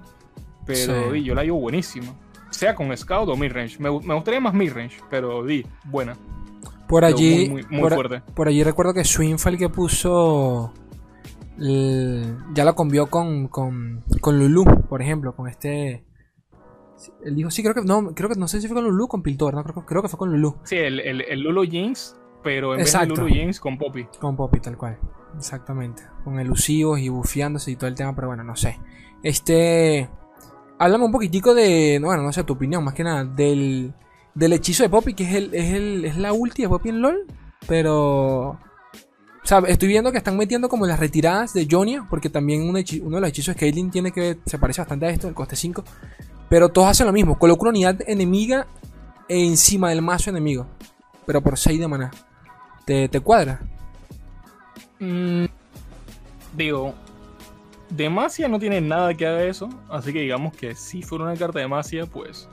[0.74, 2.14] Pero yo la llevo buenísima.
[2.50, 3.78] Sea con Scout o midrange.
[3.78, 6.16] Me, me gustaría más midrange, pero di, buena.
[6.88, 8.22] Por allí, muy, por, fuerte.
[8.34, 10.72] por, allí recuerdo que Swing fue el que puso.
[11.56, 16.04] ya lo convió con, con, con Lulu, por ejemplo, con este.
[17.24, 19.08] Él dijo, sí, creo que no, creo que no sé si fue con Lulu o
[19.08, 20.56] con Piltor, no, creo, creo que fue con Lulu.
[20.64, 24.08] Sí, el, el, el Lulu Jinx, pero en vez de Lulu Jinx con Poppy.
[24.18, 24.98] Con Poppy, tal cual.
[25.36, 26.02] Exactamente.
[26.24, 28.80] Con elusivos y bufeándose y todo el tema, pero bueno, no sé.
[29.22, 30.10] Este.
[30.80, 32.00] Háblame un poquitico de.
[32.02, 33.92] Bueno, no sé, tu opinión, más que nada, del,
[34.34, 37.02] del hechizo de Poppy, que es, el, es, el, es la ulti de Poppy en
[37.02, 37.26] LOL.
[37.68, 38.58] Pero.
[39.42, 42.78] O sea, estoy viendo que están metiendo como las retiradas de Jonia, porque también uno
[42.78, 44.38] de los hechizos de Caitlyn tiene que.
[44.46, 45.84] Se parece bastante a esto, el coste 5.
[46.48, 47.38] Pero todos hacen lo mismo.
[47.38, 48.66] Coloca una unidad enemiga
[49.28, 50.66] encima del mazo enemigo.
[51.26, 52.10] Pero por 6 de maná.
[52.86, 53.60] ¿Te, te cuadra?
[54.98, 55.44] Mm,
[56.56, 56.94] digo,
[57.90, 61.58] Demacia no tiene nada que haga eso, así que digamos que si fuera una carta
[61.58, 62.48] de Demacia, pues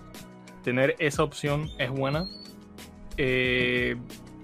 [0.64, 2.28] tener esa opción es buena.
[3.18, 3.96] Eh,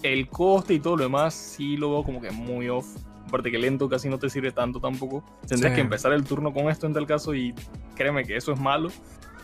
[0.03, 2.87] el coste y todo lo demás sí lo veo como que muy off.
[3.27, 5.23] Aparte que lento casi no te sirve tanto tampoco.
[5.47, 7.53] Tendrías que empezar el turno con esto en tal caso y
[7.95, 8.89] créeme que eso es malo.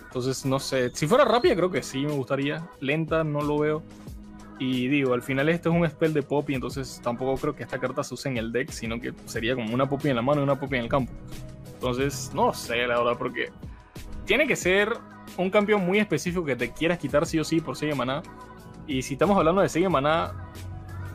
[0.06, 0.92] Entonces, no sé.
[0.94, 2.68] Si fuera rápida, creo que sí me gustaría.
[2.82, 3.84] Lenta, no lo veo.
[4.60, 7.80] Y digo, al final este es un spell de Poppy, entonces tampoco creo que esta
[7.80, 10.42] carta se use en el deck, sino que sería como una Poppy en la mano
[10.42, 11.14] y una Poppy en el campo.
[11.74, 13.52] Entonces, no sé, la verdad, porque
[14.26, 14.94] tiene que ser
[15.38, 18.22] un campeón muy específico que te quieras quitar sí o sí por 6 de maná.
[18.86, 20.34] Y si estamos hablando de 6 de maná,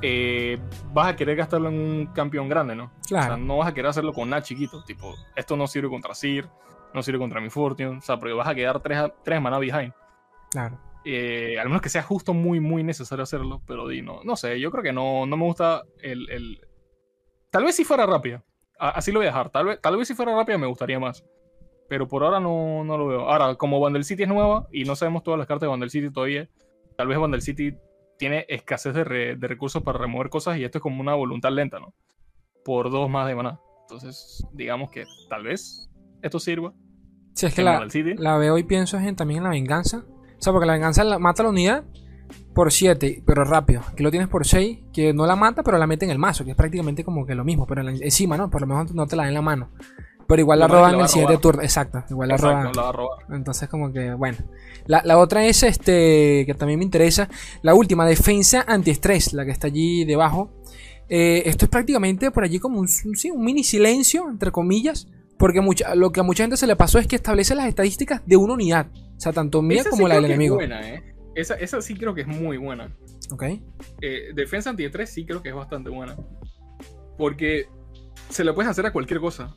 [0.01, 0.59] eh,
[0.93, 2.93] vas a querer gastarlo en un campeón grande, ¿no?
[3.07, 3.35] Claro.
[3.35, 4.83] O sea, no vas a querer hacerlo con nada chiquito.
[4.85, 6.49] Tipo, esto no sirve contra Sir,
[6.95, 7.99] no sirve contra mi Fortune.
[7.99, 9.93] O sea, porque vas a quedar 3, 3 maná behind.
[10.51, 10.79] Claro.
[11.05, 13.63] Eh, al menos que sea justo muy, muy necesario hacerlo.
[13.67, 16.61] Pero di, no, no sé, yo creo que no, no me gusta el,
[17.51, 18.45] Tal vez si fuera rápida.
[18.79, 19.51] Así lo voy a dejar.
[19.51, 21.25] Tal vez, tal vez si fuera rápida me gustaría más.
[21.89, 23.31] Pero por ahora no, no lo veo.
[23.31, 26.11] Ahora, como Vandal City es nueva y no sabemos todas las cartas de Vandal City
[26.11, 26.49] todavía,
[26.97, 27.77] tal vez Vandal City
[28.19, 31.95] tiene escasez de, recursos para remover cosas y esto es como una voluntad lenta, ¿no?
[32.65, 33.61] Por dos más de maná.
[33.83, 35.91] Entonces, digamos que tal vez
[36.23, 36.73] esto sirva.
[37.35, 37.87] Si es que la,
[38.17, 40.07] la, veo y pienso en, también en la venganza.
[40.39, 41.85] O sea, porque la venganza mata la unidad
[42.55, 43.83] por 7, pero rápido.
[43.87, 46.45] Aquí lo tienes por 6, que no la mata, pero la mete en el mazo,
[46.45, 48.51] que es prácticamente como que lo mismo, pero encima, ¿no?
[48.51, 49.71] Por lo menos no te la da en la mano.
[50.27, 51.63] Pero igual la roban en el siguiente turno.
[51.63, 52.73] Exacto, igual la roban.
[53.31, 54.39] Entonces, como que, bueno.
[54.87, 57.29] La, otra es este, que también me interesa.
[57.63, 60.51] La última, defensa antiestrés, la que está allí debajo.
[61.09, 62.89] Eh, esto es prácticamente por allí como un,
[63.33, 65.09] un mini silencio, entre comillas.
[65.39, 68.23] Porque mucha, lo que a mucha gente se le pasó es que establece las estadísticas
[68.25, 68.87] de una unidad.
[69.17, 70.57] O sea, tanto mía como la del enemigo.
[70.57, 71.15] buena, ¿eh?
[71.35, 72.95] esa, esa, sí creo que es muy buena.
[73.31, 73.45] Ok.
[74.01, 76.17] Eh, defensa antiestrés sí creo que es bastante buena.
[77.17, 77.67] Porque
[78.29, 79.55] se la puedes hacer a cualquier cosa,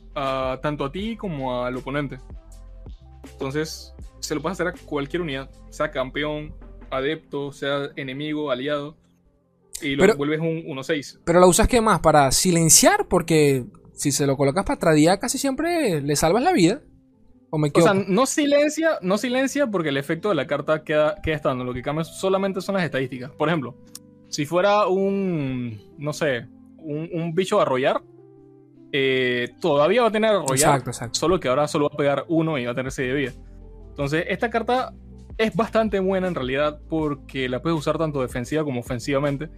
[0.62, 2.18] tanto a ti como al oponente.
[3.32, 6.54] Entonces, se lo puedes hacer a cualquier unidad, sea campeón,
[6.90, 8.96] adepto, sea enemigo, aliado,
[9.80, 11.20] y lo vuelves un 1-6.
[11.24, 15.38] Pero la usas que más para silenciar, porque si se lo colocas para tradiar casi
[15.38, 16.82] siempre le salvas la vida.
[17.50, 21.16] ¿O, me o sea, no silencia, no silencia porque el efecto de la carta queda,
[21.22, 21.64] queda estando.
[21.64, 23.30] Lo que cambia solamente son las estadísticas.
[23.30, 23.74] Por ejemplo,
[24.28, 28.02] si fuera un, no sé, un, un bicho a arrollar,
[28.92, 30.82] eh, todavía va a tener arrollar,
[31.12, 33.32] solo que ahora solo va a pegar uno y va a tener 6 de vida.
[33.90, 34.94] Entonces, esta carta
[35.36, 39.50] es bastante buena en realidad porque la puedes usar tanto defensiva como ofensivamente.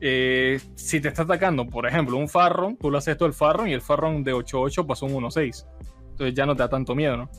[0.00, 3.68] Eh, si te está atacando, por ejemplo, un Farron, tú lo haces esto el Farron
[3.68, 5.66] y el Farron de 8-8 pasó un 1-6.
[6.20, 7.30] Entonces ya no te da tanto miedo, ¿no?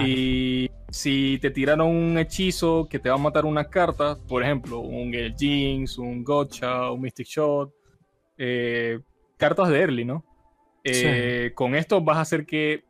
[0.00, 4.80] Y si te tiraron un hechizo que te va a matar una carta, por ejemplo,
[4.80, 7.72] un Jinx, un Gotcha, un Mystic Shot,
[8.36, 9.00] eh,
[9.38, 10.26] cartas de early, ¿no?
[10.84, 12.84] Eh, con esto vas a hacer que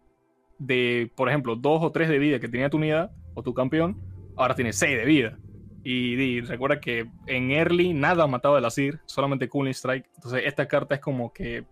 [0.59, 3.97] de, por ejemplo, dos o tres de vida que tenía tu unidad o tu campeón,
[4.35, 5.39] ahora tiene seis de vida.
[5.85, 10.11] Y, recuerda que en early nada mataba el Asir, solamente Cooling Strike.
[10.17, 11.65] Entonces esta carta es como que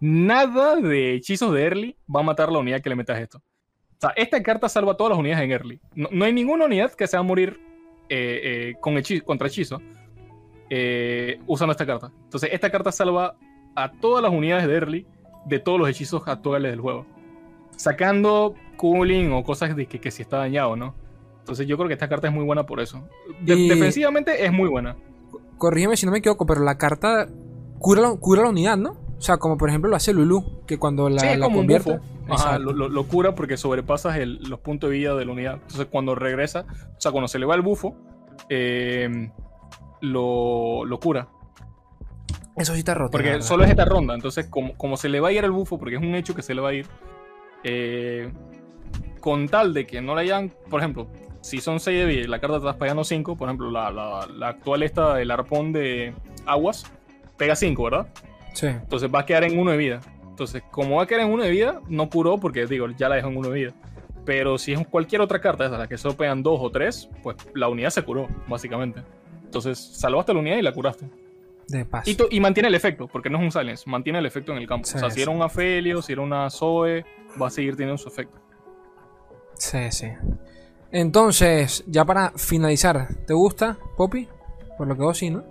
[0.00, 3.38] nada de hechizos de early va a matar la unidad que le metas esto.
[3.38, 5.80] O sea, esta carta salva todas las unidades en early.
[5.94, 7.60] No, hay ninguna unidad que se va a morir
[8.08, 9.80] eh, eh, con contra hechizo
[11.46, 12.12] usando esta carta.
[12.24, 13.36] Entonces esta carta salva
[13.74, 15.06] a todas las unidades de early
[15.46, 17.06] de todos los hechizos actuales del juego.
[17.76, 20.94] Sacando cooling o cosas de que, que si está dañado, ¿no?
[21.40, 23.08] Entonces yo creo que esta carta es muy buena por eso.
[23.40, 24.96] Defensivamente es muy buena.
[25.56, 27.26] Corrígeme si no me equivoco, pero la carta
[27.78, 29.07] cura la, cura la unidad, ¿no?
[29.18, 31.98] O sea, como por ejemplo lo hace Lulu, que cuando la, sí, convierte.
[32.28, 35.54] Ajá, lo, cura porque sobrepasas los puntos de vida de la unidad.
[35.54, 37.96] Entonces cuando regresa, o sea, cuando se le va el bufo,
[38.48, 39.30] eh,
[40.00, 41.28] lo, lo cura.
[42.56, 43.12] Eso sí está roto.
[43.12, 44.14] Porque solo es esta ronda.
[44.14, 46.42] Entonces, como, como se le va a ir el bufo, porque es un hecho que
[46.42, 46.86] se le va a ir,
[47.62, 48.32] eh,
[49.20, 51.08] con tal de que no le hayan, por ejemplo,
[51.40, 54.26] si son 6 de vida y la carta está pagando 5, por ejemplo, la, la,
[54.26, 56.14] la, actual esta, el arpón de
[56.46, 56.84] aguas,
[57.36, 58.08] pega 5, ¿verdad?
[58.58, 58.66] Sí.
[58.66, 60.00] Entonces va a quedar en 1 de vida.
[60.28, 63.14] Entonces, como va a quedar en 1 de vida, no curó porque, digo, ya la
[63.14, 63.72] dejó en 1 de vida.
[64.24, 67.36] Pero si es cualquier otra carta, esa, la que solo pegan 2 o 3, pues
[67.54, 69.00] la unidad se curó, básicamente.
[69.44, 71.08] Entonces, salvaste la unidad y la curaste.
[71.68, 72.10] De paso.
[72.10, 74.66] Y, y, mantiene el efecto, porque no es un silence, mantiene el efecto en el
[74.66, 74.88] campo.
[74.88, 77.04] Sí, o sea, si era un Afelio, si era una Zoe,
[77.40, 78.40] va a seguir teniendo su efecto.
[79.54, 80.08] Sí, sí.
[80.90, 84.26] Entonces, ya para finalizar, ¿te gusta, Poppy?
[84.76, 85.44] Por lo que vos sí, ¿no?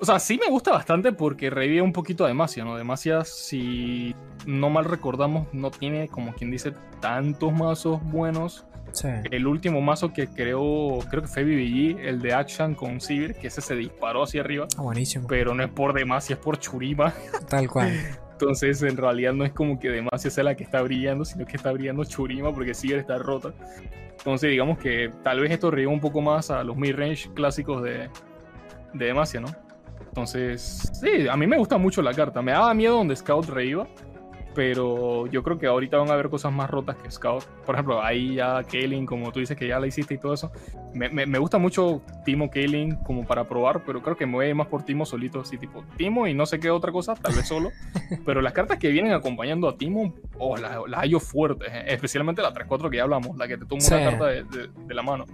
[0.00, 2.76] O sea, sí me gusta bastante porque revive un poquito a Demacia, ¿no?
[2.76, 4.14] Demacia, si
[4.46, 8.66] no mal recordamos, no tiene, como quien dice, tantos mazos buenos.
[8.92, 9.08] Sí.
[9.30, 13.48] El último mazo que creó, creo que fue BBG, el de Action con Sivir, que
[13.48, 14.66] ese se disparó hacia arriba.
[14.76, 15.26] Ah, buenísimo.
[15.28, 17.12] Pero no es por Demacia, es por Churima.
[17.48, 17.92] Tal cual.
[18.32, 21.56] Entonces, en realidad no es como que Demacia sea la que está brillando, sino que
[21.56, 23.52] está brillando Churima porque Sivir está rota.
[24.18, 28.08] Entonces, digamos que tal vez esto reviva un poco más a los mid-range clásicos de,
[28.92, 29.48] de Demacia, ¿no?
[30.18, 32.40] Entonces, sí, a mí me gusta mucho la carta.
[32.40, 33.88] Me daba miedo donde Scout reviva,
[34.54, 37.42] pero yo creo que ahorita van a haber cosas más rotas que Scout.
[37.66, 40.52] Por ejemplo, ahí ya Kaelin, como tú dices que ya la hiciste y todo eso.
[40.94, 44.46] Me, me, me gusta mucho Timo Kaelin como para probar, pero creo que me voy
[44.46, 47.14] a ir más por Timo solito, así tipo Timo y no sé qué otra cosa,
[47.16, 47.70] tal vez solo.
[48.24, 52.40] pero las cartas que vienen acompañando a Timo, oh, las, las hallo fuertes, eh, especialmente
[52.40, 53.92] la 3-4 que ya hablamos, la que te toma Sí.
[53.94, 55.24] una carta de, de- de la mano.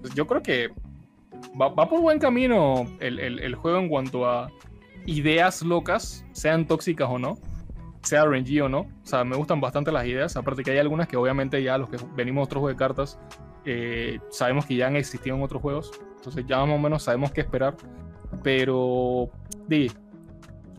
[0.00, 0.70] Pues yo creo que
[1.60, 4.50] va, va por buen camino el, el- el juego en cuanto a
[5.06, 7.38] ideas locas, sean tóxicas o no,
[8.02, 8.80] sea RNG o no.
[8.80, 10.36] O sea, me gustan bastante las ideas.
[10.36, 13.18] Aparte que hay algunas que obviamente ya los que venimos de otros juegos de cartas
[13.66, 15.90] eh, sabemos que ya han existido en otros juegos.
[16.16, 17.76] Entonces ya más o menos sabemos qué esperar.
[18.42, 19.28] Pero,
[19.66, 19.90] di,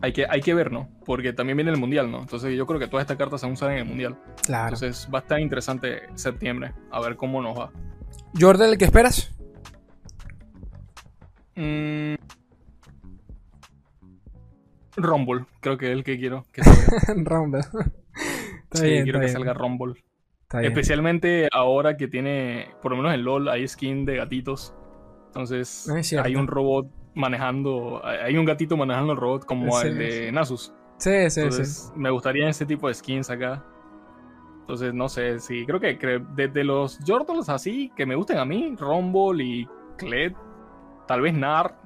[0.00, 0.88] hay que, hay que ver, ¿no?
[1.04, 2.20] Porque también viene el mundial, ¿no?
[2.20, 4.16] Entonces yo creo que todas estas cartas se van a usar en el mundial.
[4.42, 4.74] Claro.
[4.74, 6.72] Entonces va a estar interesante septiembre.
[6.90, 7.70] A ver cómo nos va.
[8.38, 9.32] Jordan, ¿qué esperas?
[11.56, 12.14] Mm.
[14.96, 17.14] Rumble, creo que es el que quiero que salga.
[17.24, 17.60] Rumble.
[17.60, 19.94] está sí, bien, quiero está que bien, salga Rumble.
[20.42, 20.72] está bien.
[20.72, 24.74] Especialmente ahora que tiene, por lo menos en LOL, hay skin de gatitos.
[25.28, 25.88] Entonces,
[26.18, 30.32] Ah, hay un robot manejando, hay un gatito manejando el robot como Sí, el de
[30.32, 30.74] Nasus.
[30.98, 31.90] Sí, sí, sí.
[31.96, 33.64] Me gustaría ese tipo de skins acá.
[34.60, 35.98] Entonces, no sé, sí, creo que
[36.36, 40.32] desde los Jordals así, que me gusten a mí, Rumble y Kled,
[41.06, 41.76] tal vez Nar,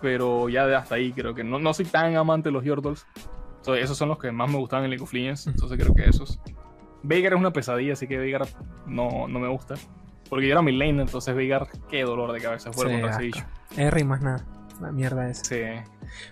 [0.00, 3.06] pero ya de hasta ahí creo que no, no soy tan amante de los Jordals.
[3.58, 6.04] Entonces, esos son los que más me gustaban en League of Legends, entonces creo que
[6.08, 6.38] esos.
[7.02, 8.46] Veigar es una pesadilla, así que Veigar
[8.86, 9.74] no, no me gusta.
[10.30, 13.22] Porque yo era mi lane, entonces Veigar, qué dolor de cabeza fuera Sí, contra ese
[13.24, 13.44] bicho.
[13.76, 14.44] R y más nada.
[14.80, 15.42] La mierda esa.
[15.44, 15.84] Sí, se la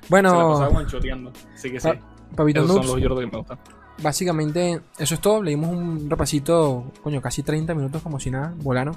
[0.09, 1.33] Bueno, pasaba one-shoteando.
[1.55, 1.99] Así que sí, Pa-
[2.37, 3.59] Papito esos son Noobs, los Jordals que me gustan.
[4.03, 5.43] básicamente eso es todo.
[5.43, 8.97] Leímos un repasito, coño, casi 30 minutos como si nada, volaron.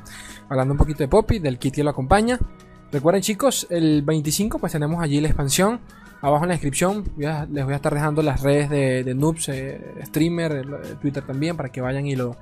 [0.49, 2.37] Hablando un poquito de Poppy, del kit que lo acompaña.
[2.91, 5.79] Recuerden chicos, el 25 pues tenemos allí la expansión.
[6.21, 10.51] Abajo en la descripción les voy a estar dejando las redes de, Noobs, eh, streamer,
[10.51, 12.35] el Twitter también, para que vayan y, lo,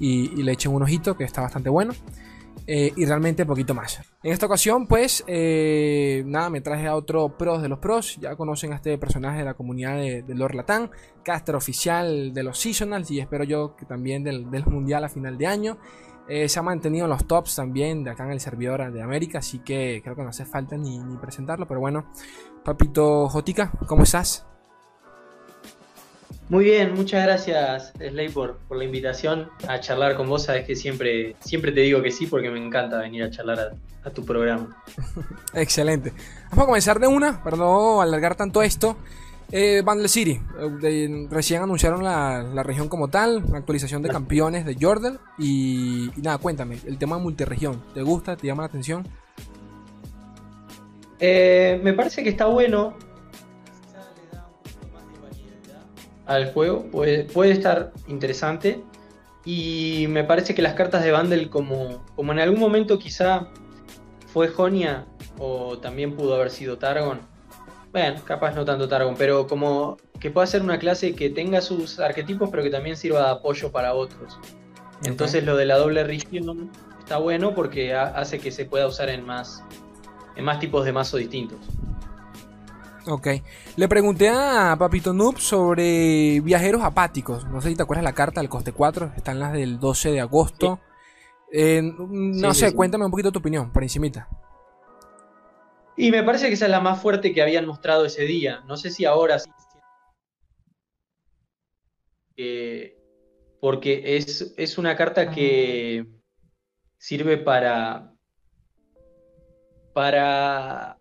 [0.00, 1.92] y, le echen un ojito, que está bastante bueno.
[2.66, 4.00] Eh, y realmente poquito más.
[4.22, 8.16] En esta ocasión, pues, eh, nada, me traje a otro pros de los pros.
[8.20, 10.90] Ya conocen a este personaje de la comunidad de, Lord Latán,
[11.24, 15.46] caster oficial de los Seasonals y espero yo que también del Mundial a final de
[15.46, 15.78] año.
[16.32, 19.40] Eh, se ha mantenido en los tops también de acá en el servidor de América,
[19.40, 21.66] así que creo que no hace falta ni, ni presentarlo.
[21.66, 22.06] Pero bueno,
[22.64, 24.46] Papito Jotica, ¿cómo estás?
[26.48, 30.44] Muy bien, muchas gracias Slay por, por la invitación a charlar con vos.
[30.44, 34.08] Sabes que siempre, siempre te digo que sí porque me encanta venir a charlar a,
[34.08, 34.80] a tu programa.
[35.54, 36.12] Excelente.
[36.50, 38.96] Vamos a comenzar de una, para no alargar tanto esto.
[39.52, 44.08] Eh, Bundle City, eh, de- recién anunciaron la, la región como tal, una actualización de
[44.08, 45.18] campeones de Jordan.
[45.38, 48.36] Y, y nada, cuéntame, el tema multiregión, ¿te gusta?
[48.36, 49.06] ¿Te llama la atención?
[51.18, 52.94] Eh, me parece que está bueno.
[55.66, 58.82] De Al juego puede, puede estar interesante.
[59.44, 63.48] Y me parece que las cartas de Bundle, como, como en algún momento quizá
[64.32, 65.06] fue Jonia
[65.38, 67.20] o también pudo haber sido Targon.
[67.92, 71.98] Bueno, capaz no tanto Targon, pero como que pueda ser una clase que tenga sus
[71.98, 74.38] arquetipos, pero que también sirva de apoyo para otros.
[75.04, 79.08] Entonces lo de la doble región está bueno porque ha- hace que se pueda usar
[79.08, 79.64] en más,
[80.36, 81.58] en más tipos de mazo distintos.
[83.06, 83.28] Ok.
[83.76, 87.46] Le pregunté a Papito Noob sobre viajeros apáticos.
[87.46, 89.12] No sé si te acuerdas la carta del coste 4.
[89.16, 90.80] Están las del 12 de agosto.
[91.50, 92.74] Eh, no Sí, sé, sí.
[92.76, 94.28] cuéntame un poquito tu opinión, por encimita.
[96.00, 98.62] Y me parece que esa es la más fuerte que habían mostrado ese día.
[98.66, 99.50] No sé si ahora sí.
[102.38, 102.96] Eh,
[103.60, 106.06] porque es, es una carta que
[106.96, 108.14] sirve para,
[109.92, 110.96] para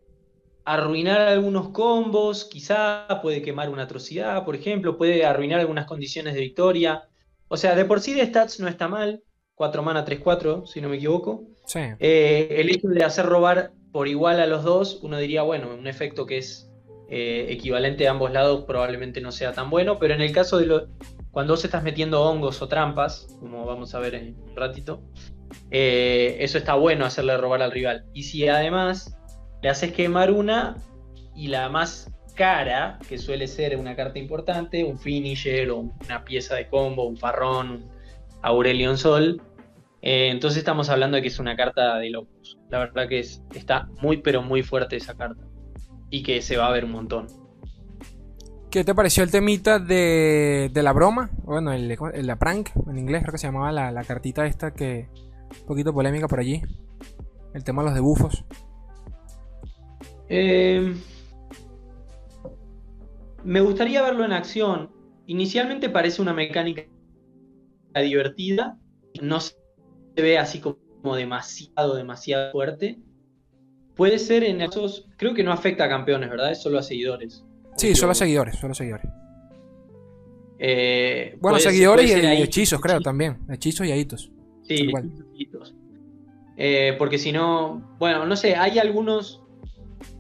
[0.65, 6.41] arruinar algunos combos, quizá puede quemar una atrocidad, por ejemplo, puede arruinar algunas condiciones de
[6.41, 7.07] victoria.
[7.47, 9.23] O sea, de por sí de stats no está mal,
[9.55, 11.45] 4 mana 3-4, si no me equivoco.
[11.65, 11.79] Sí.
[11.99, 15.87] Eh, el hecho de hacer robar por igual a los dos, uno diría, bueno, un
[15.87, 16.69] efecto que es
[17.09, 20.67] eh, equivalente a ambos lados probablemente no sea tan bueno, pero en el caso de
[20.67, 20.87] lo,
[21.31, 25.01] cuando vos estás metiendo hongos o trampas, como vamos a ver en un ratito,
[25.71, 28.05] eh, eso está bueno hacerle robar al rival.
[28.13, 29.17] Y si además
[29.61, 30.77] le haces quemar una
[31.35, 36.55] y la más cara, que suele ser una carta importante, un finisher o una pieza
[36.55, 37.91] de combo, un farrón, un
[38.41, 39.41] Aurelion Sol,
[40.01, 42.57] eh, entonces estamos hablando de que es una carta de locos.
[42.69, 45.43] La verdad que es, está muy pero muy fuerte esa carta.
[46.09, 47.27] Y que se va a ver un montón.
[48.71, 51.31] ¿Qué te pareció el temita de, de la broma?
[51.43, 54.73] Bueno, el, el- la prank, en inglés creo que se llamaba la, la cartita esta
[54.73, 55.09] que...
[55.61, 56.61] Un poquito polémica por allí.
[57.55, 58.45] El tema de los debufos.
[60.29, 60.93] Eh,
[63.43, 64.91] me gustaría verlo en acción.
[65.25, 66.83] Inicialmente parece una mecánica
[67.95, 68.77] divertida.
[69.23, 69.39] No
[70.15, 72.97] se ve así como demasiado, demasiado fuerte.
[73.95, 75.07] Puede ser en esos.
[75.17, 76.51] Creo que no afecta a campeones, ¿verdad?
[76.51, 77.43] Es solo a seguidores.
[77.75, 79.07] Sí, solo seguidores, solo seguidores.
[80.57, 83.37] Eh, Bueno, puede- seguidores y, puede ser y ahí- hechizos, creo, también.
[83.49, 84.31] Hechizos y ahitos.
[84.63, 84.87] Sí,
[85.31, 85.73] chiquitos.
[86.57, 89.41] Eh, porque si no, bueno, no sé, hay algunos,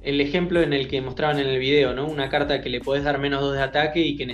[0.01, 2.07] el ejemplo en el que mostraban en el video, ¿no?
[2.07, 4.25] Una carta que le podés dar menos 2 de ataque y que,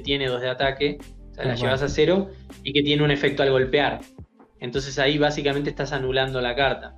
[0.00, 0.98] tiene 2 de ataque,
[1.32, 2.28] o sea, la llevas a cero
[2.62, 4.00] y que tiene un efecto al golpear.
[4.60, 6.96] Entonces ahí básicamente estás anulando la carta.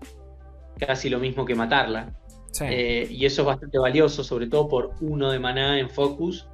[0.79, 2.15] Casi lo mismo que matarla.
[2.53, 2.65] Sí.
[2.69, 6.47] Eh, y eso es bastante valioso, sobre todo por uno de maná en focus.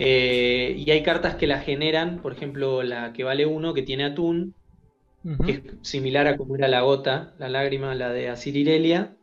[0.00, 4.04] Eh, y hay cartas que la generan, por ejemplo, la que vale uno, que tiene
[4.04, 4.54] atún,
[5.44, 9.16] que es similar a como era la gota, la lágrima, la de Asirirelia,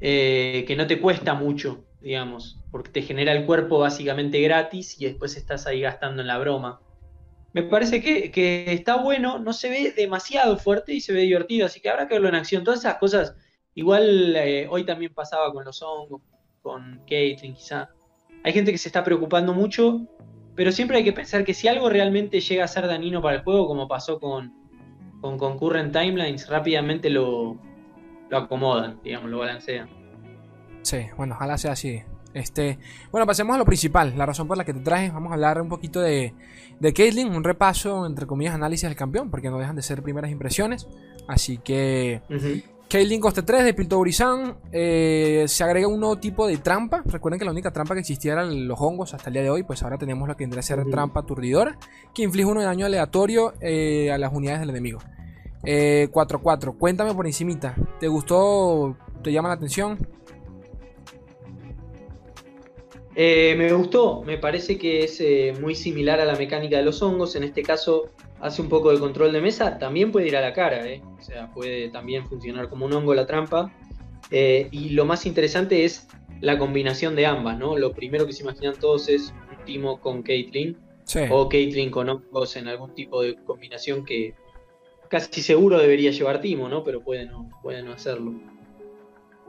[0.00, 5.04] eh, que no te cuesta mucho, digamos, porque te genera el cuerpo básicamente gratis y
[5.04, 6.80] después estás ahí gastando en la broma.
[7.54, 11.66] Me parece que, que está bueno, no se ve demasiado fuerte y se ve divertido,
[11.66, 12.64] así que habrá que verlo en acción.
[12.64, 13.34] Todas esas cosas,
[13.74, 16.22] igual eh, hoy también pasaba con los hongos,
[16.62, 17.90] con Caitlyn quizá.
[18.44, 20.06] Hay gente que se está preocupando mucho,
[20.54, 23.42] pero siempre hay que pensar que si algo realmente llega a ser dañino para el
[23.42, 24.52] juego, como pasó con,
[25.20, 27.58] con Concurrent Timelines, rápidamente lo,
[28.30, 29.88] lo acomodan, digamos, lo balancean.
[30.82, 32.02] Sí, bueno, ojalá sea así.
[32.34, 32.78] Este,
[33.10, 35.10] bueno, pasemos a lo principal, la razón por la que te traje.
[35.10, 36.34] Vamos a hablar un poquito de,
[36.80, 40.30] de Caitlyn, un repaso, entre comillas, análisis del campeón, porque no dejan de ser primeras
[40.30, 40.86] impresiones.
[41.28, 42.22] Así que
[42.92, 44.58] Caitlyn coste 3 de Piltoverizan.
[44.70, 47.02] Eh, se agrega un nuevo tipo de trampa.
[47.06, 49.62] Recuerden que la única trampa que existía eran los hongos hasta el día de hoy.
[49.62, 51.78] Pues ahora tenemos lo que vendría a ser trampa aturdidora.
[52.14, 54.98] Que inflige uno de daño aleatorio eh, a las unidades del enemigo.
[55.64, 56.76] Eh, 4-4.
[56.76, 57.74] Cuéntame por encimita.
[57.98, 58.94] ¿Te gustó?
[59.22, 60.06] ¿Te llama la atención?
[63.14, 67.02] Eh, me gustó, me parece que es eh, muy similar a la mecánica de los
[67.02, 67.36] hongos.
[67.36, 69.78] En este caso, hace un poco de control de mesa.
[69.78, 71.02] También puede ir a la cara, ¿eh?
[71.18, 73.72] o sea, puede también funcionar como un hongo la trampa.
[74.30, 76.08] Y lo más interesante es
[76.40, 77.76] la combinación de ambas, ¿no?
[77.76, 81.20] Lo primero que se imaginan todos es un Timo con Caitlyn Sí.
[81.30, 84.34] o Caitlyn con hongos en algún tipo de combinación que
[85.08, 86.82] casi seguro debería llevar Timo, ¿no?
[86.84, 88.32] Pero puede no, puede no hacerlo.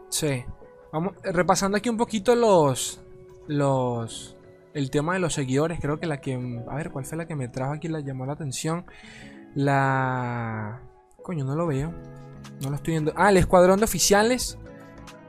[0.10, 0.44] Sí.
[0.92, 3.03] Vamos, repasando aquí un poquito los.
[3.48, 4.38] Los.
[4.74, 5.80] El tema de los seguidores.
[5.80, 6.34] Creo que la que.
[6.70, 7.88] A ver, ¿cuál fue la que me trajo aquí?
[7.88, 8.86] La llamó la atención.
[9.56, 10.82] La.
[11.22, 11.94] Coño, no lo veo.
[12.62, 13.14] No lo estoy viendo.
[13.16, 14.58] Ah, el escuadrón de oficiales.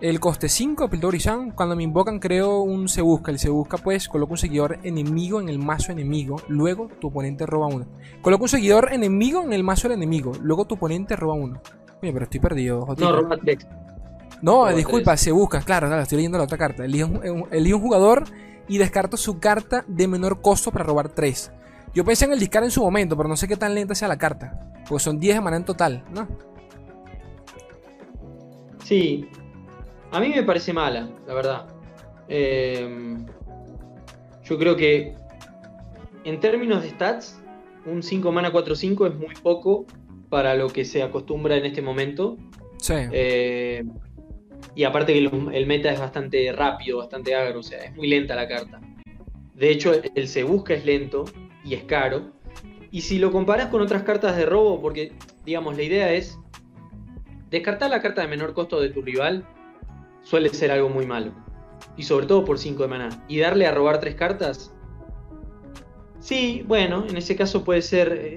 [0.01, 1.53] El coste 5, Piltorizan.
[1.53, 3.31] Cuando me invocan, creo un se busca.
[3.31, 6.37] El se busca, pues, coloca un seguidor enemigo en el mazo enemigo.
[6.49, 7.87] Luego tu oponente roba uno.
[8.21, 10.33] Coloca un seguidor enemigo en el mazo del enemigo.
[10.43, 11.63] Luego tu oponente roba uno.
[12.03, 12.87] Oye, pero estoy perdido.
[12.99, 13.39] No, roba.
[14.43, 15.21] No, disculpa, tres.
[15.21, 16.85] se busca, claro, claro, estoy leyendo la otra carta.
[16.85, 18.25] Elige un, un- elige un jugador
[18.69, 21.51] y descarto su carta de menor costo para robar 3.
[21.95, 24.09] Yo pensé en el discar en su momento, pero no sé qué tan lenta sea
[24.09, 24.61] la carta.
[24.89, 26.27] Pues son 10 de mana en total, ¿no?
[28.85, 29.27] Sí,
[30.11, 31.67] a mí me parece mala, la verdad.
[32.29, 33.17] Eh,
[34.45, 35.15] yo creo que
[36.25, 37.41] en términos de stats,
[37.87, 39.87] un 5 mana 4-5 es muy poco
[40.29, 42.37] para lo que se acostumbra en este momento.
[42.79, 42.95] Sí.
[43.13, 43.85] Eh,
[44.75, 48.35] y aparte que el meta es bastante rápido, bastante agro, o sea, es muy lenta
[48.35, 48.81] la carta.
[49.55, 51.25] De hecho, el se busca es lento
[51.65, 52.33] y es caro.
[52.91, 55.13] Y si lo comparas con otras cartas de robo, porque,
[55.45, 56.39] digamos, la idea es
[57.51, 59.47] descartar la carta de menor costo de tu rival,
[60.23, 61.33] suele ser algo muy malo.
[61.97, 63.25] Y sobre todo por 5 de maná.
[63.29, 64.75] Y darle a robar 3 cartas.
[66.19, 68.13] Sí, bueno, en ese caso puede ser.
[68.13, 68.37] eh,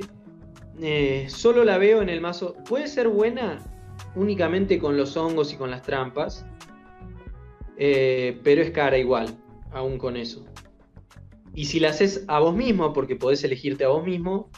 [0.79, 2.53] eh, solo la veo en el mazo.
[2.67, 3.59] Puede ser buena
[4.17, 6.45] únicamente con los hongos y con las trampas.
[7.77, 9.37] eh, pero es cara igual,
[9.71, 10.45] aún con eso.
[11.53, 14.49] Y si la haces a vos mismo, porque podés elegirte a vos mismo,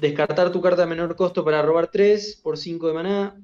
[0.00, 3.40] descartar tu carta de menor costo para robar 3 por 5 de maná.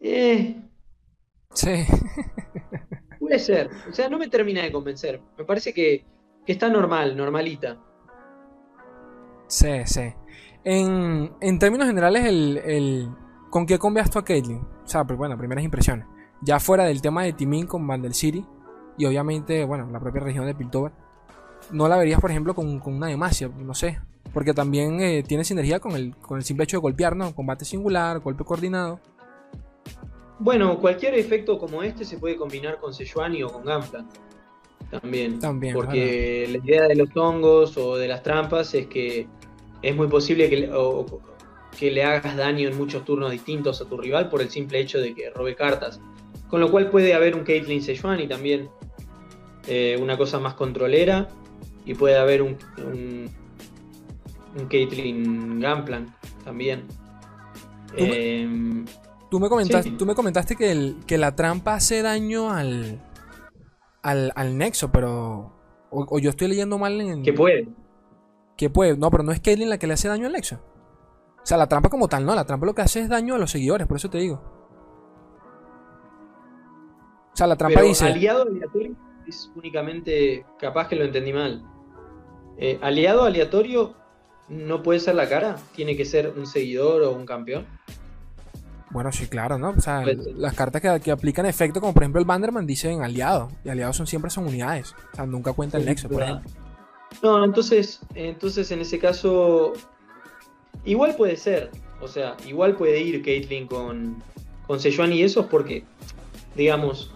[0.00, 0.60] Eh,
[1.54, 1.84] Sí.
[3.18, 3.70] puede ser.
[3.88, 5.22] O sea, no me termina de convencer.
[5.38, 6.04] Me parece que,
[6.44, 7.80] que está normal, normalita.
[9.48, 10.12] Sí, sí.
[10.64, 13.08] En, en términos generales, el, el-
[13.50, 14.58] ¿con qué cambias tú a Caitlyn?
[14.58, 16.06] O sea, pues, bueno, primeras impresiones.
[16.40, 18.44] Ya fuera del tema de Timin con Vandal City
[18.98, 20.92] y obviamente, bueno, la propia región de Piltover.
[21.70, 23.98] No la verías, por ejemplo, con, con una Demacia, no sé.
[24.32, 27.34] Porque también eh, tiene sinergia con el, con el simple hecho de golpear, ¿no?
[27.34, 29.00] Combate singular, golpe coordinado.
[30.38, 34.08] Bueno, cualquier efecto como este se puede combinar con Sejuani o con Gunplan.
[34.90, 35.38] También.
[35.38, 39.28] También, Porque la idea de los hongos o de las trampas es que
[39.88, 41.20] es muy posible que o-
[41.78, 44.98] que le hagas daño en muchos turnos distintos a tu rival por el simple hecho
[45.00, 46.00] de que robe cartas.
[46.48, 48.68] Con lo cual puede haber un Caitlyn Sejuani también.
[49.66, 51.28] eh, una cosa más controlera.
[51.86, 53.30] Y puede haber un, un,
[54.58, 56.14] un Caitlyn Gunplan
[56.44, 56.82] también.
[57.96, 58.84] Tú me-
[59.30, 59.96] Tú me comentaste, Sí.
[59.96, 63.00] tú me comentaste que, el- que la trampa hace daño al,
[64.02, 65.52] al, al nexo, pero...
[65.90, 67.22] O, o yo estoy leyendo mal en...
[67.22, 67.68] que puede.
[68.56, 70.56] Que puede, no, pero no es Caitlyn la que le hace daño al Nexo.
[71.42, 73.38] O sea, la trampa como tal, no, la trampa lo que hace es daño a
[73.38, 74.40] los seguidores, por eso te digo.
[77.32, 78.06] O sea, la trampa Pero dice.
[78.06, 78.94] aliado aleatorio
[79.26, 80.46] es únicamente.
[80.58, 81.64] Capaz que lo entendí mal.
[82.58, 83.94] Eh, aliado aleatorio
[84.48, 85.56] no puede ser la cara.
[85.74, 87.66] Tiene que ser un seguidor o un campeón.
[88.90, 89.70] Bueno, sí, claro, ¿no?
[89.70, 90.34] O sea, Puede ser.
[90.36, 93.48] las cartas que, que aplican efecto, como por ejemplo el Banderman, dicen aliado.
[93.64, 94.94] Y aliados son siempre son unidades.
[95.12, 96.50] O sea, nunca cuenta el Sí, Nexo, por ejemplo.
[97.22, 99.72] No, entonces, entonces en ese caso.
[100.84, 101.70] Igual puede ser.
[102.00, 104.22] O sea, igual puede ir Caitlyn con,
[104.66, 105.84] con Sejuani y esos porque,
[106.54, 107.10] digamos,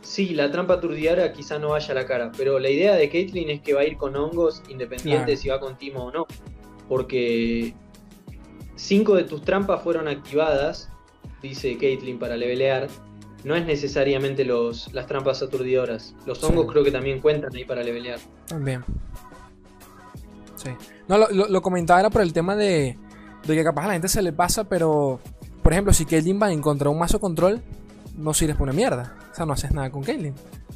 [0.00, 3.50] sí, la trampa aturdiara quizá no vaya a la cara, pero la idea de Caitlyn
[3.50, 5.40] es que va a ir con hongos independiente Claro.
[5.40, 6.26] si va con Timo o no.
[6.88, 7.74] Porque
[8.76, 10.88] cinco de tus trampas fueron activadas,
[11.42, 12.88] dice Caitlyn, para levelear.
[13.48, 16.14] No es necesariamente los, las trampas aturdidoras.
[16.26, 16.46] Los Sí.
[16.46, 18.18] hongos creo que también cuentan ahí para levelear.
[18.46, 18.84] También.
[20.56, 20.70] Sí.
[21.08, 22.98] No, lo, lo- lo comentaba era por el tema de,
[23.46, 25.20] de que capaz a la gente se le pasa, pero.
[25.62, 27.60] Por ejemplo, si Caitlyn va en contra de un mazo control,
[28.16, 29.16] no sirves por una mierda.
[29.32, 30.34] O sea, no haces nada con Caitlyn.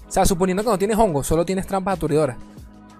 [0.08, 2.36] O sea, suponiendo que no tienes hongo, solo tienes trampas aturdidoras.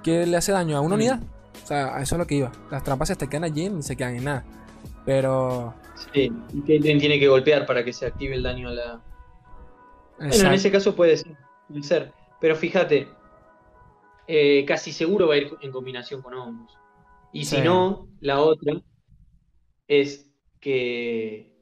[0.02, 0.98] ¿Qué le hace daño a una Mm.
[0.98, 1.20] unidad?
[1.62, 2.50] O sea, a eso es lo que iba.
[2.70, 4.44] Las trampas se te quedan allí y se quedan en nada.
[5.04, 5.74] Pero.
[6.12, 9.00] Sí, y Caitlyn tiene que golpear para que se active el daño a la.
[10.18, 11.36] Bueno, en ese caso puede ser.
[11.68, 12.12] puede ser.
[12.40, 13.08] Pero fíjate,
[14.26, 16.76] eh, casi seguro va a ir en combinación con hongos.
[17.32, 17.56] Y Sí.
[17.56, 18.80] si no, la otra
[19.88, 20.28] es
[20.60, 21.52] que,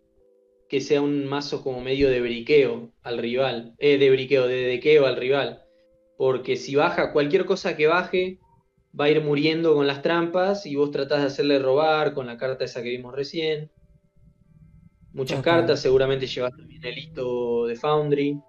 [0.68, 3.74] que sea un mazo como medio de briqueo al rival.
[3.78, 5.62] Eh, de briqueo, de dequeo al rival.
[6.16, 8.38] Porque si baja, cualquier cosa que baje
[8.98, 12.36] va a ir muriendo con las trampas y vos tratás de hacerle robar con la
[12.36, 13.70] carta esa que vimos recién.
[15.12, 15.56] Muchas Total.
[15.58, 18.40] cartas, seguramente llevas también el hito de Foundry.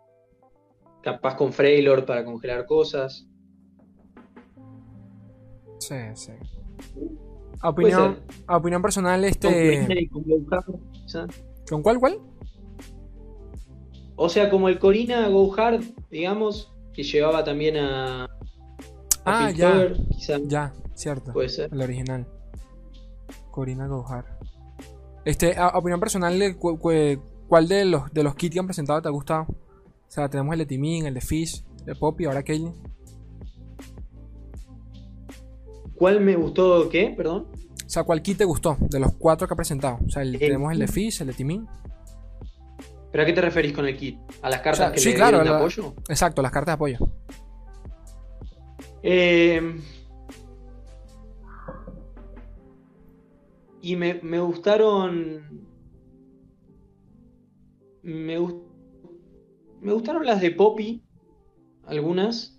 [1.02, 3.28] Capaz con Freylord para congelar cosas.
[5.80, 6.32] Sí, sí.
[7.62, 9.48] A opinión, opinión personal, Con este.
[9.48, 11.28] Corina y con Go-Hard, quizá.
[11.70, 12.20] ¿Con cuál, cuál?
[14.16, 18.26] O sea, como el Corina Go Hard, digamos, que llevaba también a.
[18.26, 18.28] a
[19.26, 19.92] Ah, ya.
[20.12, 20.38] Quizá.
[20.46, 21.34] Ya, cierto.
[21.34, 21.70] Puede ser.
[21.74, 22.28] El original.
[23.50, 24.40] Corina Gohar.
[25.26, 29.02] Este, a, opinión personal, cu- cu- ¿cuál de los, de los kits que han presentado
[29.02, 29.44] te ha gustado?
[29.50, 32.74] O sea, tenemos el de Timin, el de Fish, el de Poppy, ahora Caitlyn.
[35.96, 37.14] ¿Cuál me gustó qué?
[37.16, 37.48] Perdón.
[37.86, 40.00] O sea, ¿cuál kit te gustó de los cuatro que ha presentado?
[40.06, 40.88] O sea, el- El tenemos el de.
[40.88, 41.68] Fish, el de Timin.
[43.12, 44.18] ¿Pero a qué te referís con el kit?
[44.42, 45.94] ¿A las cartas O sea, que sí, le claro, dieron de la- apoyo?
[46.08, 46.98] Exacto, las cartas de apoyo.
[49.04, 49.62] Eh,
[53.82, 55.68] y me, me gustaron.
[58.04, 58.64] Me, gus-
[59.80, 61.04] me gustaron las de Poppy,
[61.86, 62.58] algunas.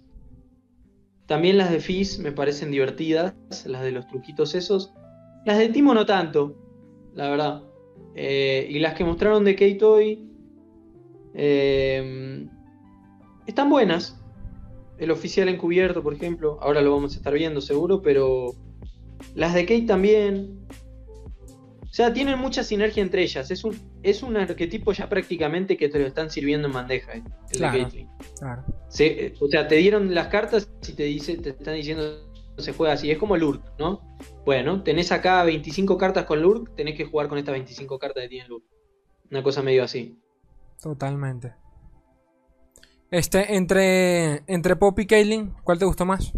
[1.26, 3.34] También las de Fizz me parecen divertidas,
[3.66, 4.92] las de los truquitos esos.
[5.46, 6.56] Las de Timo no tanto,
[7.14, 7.62] la verdad.
[8.14, 10.28] Eh, y las que mostraron de K-Toy
[11.34, 12.46] eh,
[13.46, 14.18] están buenas.
[14.98, 18.54] El oficial encubierto, por ejemplo, ahora lo vamos a estar viendo seguro, pero
[19.34, 20.60] las de Kate también.
[21.92, 23.50] O sea, tienen mucha sinergia entre ellas.
[23.50, 27.22] Es un, es un arquetipo ya prácticamente que te lo están sirviendo en bandeja, eh,
[27.50, 27.76] el Claro.
[27.76, 28.08] de Caitlyn.
[28.38, 28.64] Claro.
[28.88, 32.72] Se- eh, o sea, te dieron las cartas y te, dice, te están diciendo se
[32.72, 33.10] juega así.
[33.10, 34.00] Es como Lurk, ¿no?
[34.46, 38.28] Bueno, tenés acá 25 cartas con Lurk, tenés que jugar con estas 25 cartas que
[38.30, 38.64] tiene Lurk.
[39.30, 40.18] Una cosa medio así.
[40.82, 41.54] Totalmente.
[43.10, 46.32] Este, entre, entre Pop y Kaylin, ¿cuál te gustó más?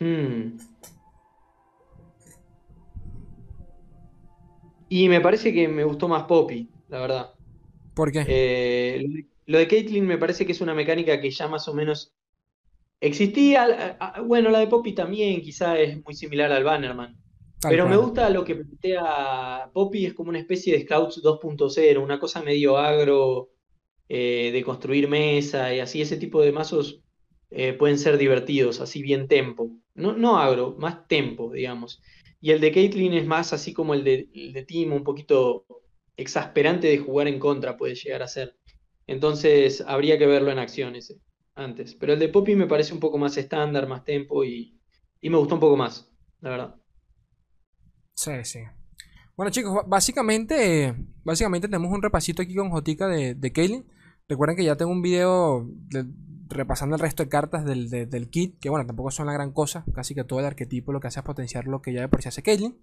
[0.00, 0.56] Hmm.
[4.96, 7.30] Y me parece que me gustó más Poppy, la verdad.
[7.96, 8.24] ¿Por qué?
[8.28, 9.04] Eh,
[9.46, 12.12] lo de- Caitlyn me parece que es una mecánica que ya más o menos
[13.00, 13.64] existía.
[13.64, 17.16] a- a- Bueno, la de Poppy también quizá es muy similar al Bannerman.
[17.60, 22.00] Tal Pero me gusta lo que plantea Poppy, es como una especie de Scouts 2.0,
[22.00, 23.50] una cosa medio agro,
[24.08, 27.00] eh, de construir mesa y así, ese tipo de mazos
[27.50, 29.70] eh, pueden ser divertidos, así bien tempo.
[29.94, 32.00] No, no agro, más tempo, digamos.
[32.44, 34.52] Y el de Caitlyn es más así como el de, el
[34.92, 35.66] un poquito
[36.16, 38.56] exasperante de jugar en contra, puede llegar a ser.
[39.06, 41.20] Entonces habría que verlo en acción ese,
[41.54, 41.94] antes.
[41.94, 44.78] Pero el de Poppy me parece un poco más estándar, más tempo y,
[45.22, 46.76] y me gustó un poco más, la verdad.
[48.14, 48.60] Sí, sí.
[49.36, 53.86] Bueno, chicos, básicamente, básicamente tenemos un repasito aquí con Jotica de, de.
[54.28, 56.06] Recuerden que ya tengo un video de-
[56.48, 59.52] repasando el resto de cartas del, de- del kit, que bueno, tampoco son la gran
[59.52, 59.84] cosa.
[59.94, 62.22] Casi que todo el arquetipo lo que hace es potenciar lo que ya de por
[62.22, 62.76] sí hace Kaylin.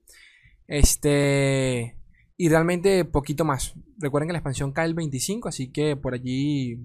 [0.68, 1.96] Este.
[2.38, 3.76] Y realmente poquito más.
[4.00, 6.80] Recuerden que la expansión cae el 25, así que por allí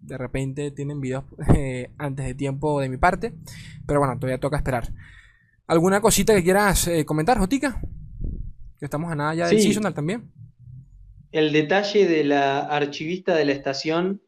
[0.00, 1.24] de repente tienen videos
[1.56, 3.34] eh, antes de tiempo de mi parte.
[3.86, 4.92] Pero bueno, todavía toca esperar.
[5.68, 7.80] ¿Alguna cosita que quieras eh, comentar, Jotica?
[8.78, 9.64] Que estamos a nada ya del Sí.
[9.64, 10.32] seasonal también.
[11.30, 14.22] El detalle de la archivista de la estación,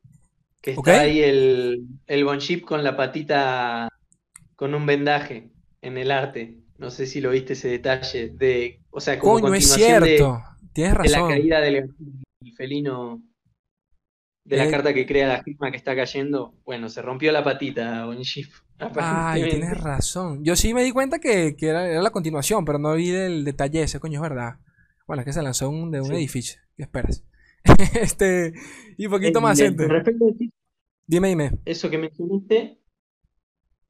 [0.60, 3.88] que está ahí el, el Bonship con la patita,
[4.56, 5.50] con un vendaje
[5.82, 6.58] en el arte.
[6.78, 10.08] No sé si lo viste ese detalle de, o sea, como Coño, es continuación de,
[10.16, 10.42] cierto.
[10.72, 11.28] Tienes de la razón.
[11.30, 13.22] caída del el felino,
[14.44, 14.70] de la Eh.
[14.70, 16.54] carta que crea la firma que está cayendo.
[16.64, 18.48] Bueno, se rompió la patita, Bonship,
[18.96, 20.42] Ay, tienes razón.
[20.42, 23.44] Yo sí me di cuenta que, que era, era la continuación, pero no vi el
[23.44, 24.54] detalle ese, coño, es verdad.
[25.06, 26.14] Bueno, es que se lanzó un- de un Sí.
[26.14, 26.60] edificio.
[26.76, 27.22] ¿Qué esperas?
[28.00, 28.52] este,
[28.96, 29.94] y poquito Eh, más, gente.
[29.94, 30.32] respecto a
[31.06, 31.50] Dime, dime.
[31.64, 32.78] eso que mencionaste,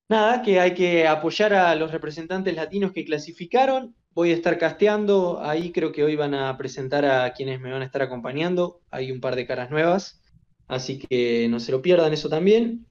[0.08, 3.94] nada, que hay que apoyar a los representantes latinos que clasificaron.
[4.12, 7.82] Voy a estar casteando, ahí creo que hoy van a presentar a quienes me van
[7.82, 8.82] a estar acompañando.
[8.90, 10.20] Hay un par de caras nuevas,
[10.66, 12.86] así que no se lo pierdan eso también.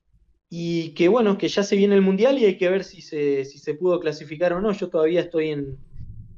[0.49, 3.45] Y que bueno, que ya se viene el mundial y hay que ver si se,
[3.45, 4.71] si se pudo clasificar o no.
[4.73, 5.77] Yo todavía estoy en,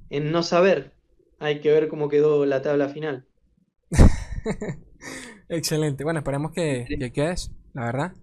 [0.10, 0.96] en no saber.
[1.40, 3.28] Hay que ver cómo quedó la tabla final.
[5.50, 6.04] Excelente.
[6.04, 6.98] Bueno, esperemos que, Sí.
[6.98, 8.14] que quedes, la verdad.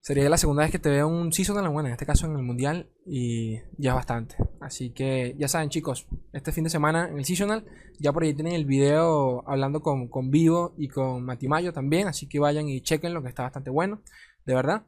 [0.00, 2.42] Sería la segunda vez que te veo un seasonal, bueno, en este caso en el
[2.42, 4.36] mundial, y ya es bastante.
[4.60, 7.64] Así que ya saben, chicos, este fin de semana en el seasonal,
[7.98, 12.28] ya por ahí tienen el video hablando con, con Vivo y con Matimayo también, así
[12.28, 14.02] que vayan y chequen lo que está bastante bueno,
[14.44, 14.82] de verdad.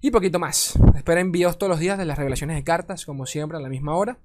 [0.00, 0.76] Y poquito más.
[0.96, 3.94] Esperen videos todos los días de las revelaciones de cartas, como siempre, a la misma
[3.96, 4.18] hora.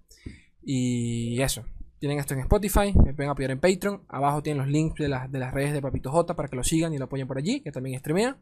[0.63, 1.63] Y eso.
[2.03, 4.03] Tienen esto en Spotify, me pueden apoyar en Patreon.
[4.09, 6.61] Abajo tienen los links de, las de las redes de Papito J para que lo
[6.61, 8.35] sigan y lo apoyen por allí, que también streamea.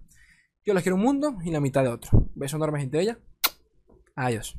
[0.65, 2.27] Yo los quiero un mundo y la mitad de otro.
[2.33, 3.19] Beso enorme, gente bella.
[4.15, 4.57] Adiós.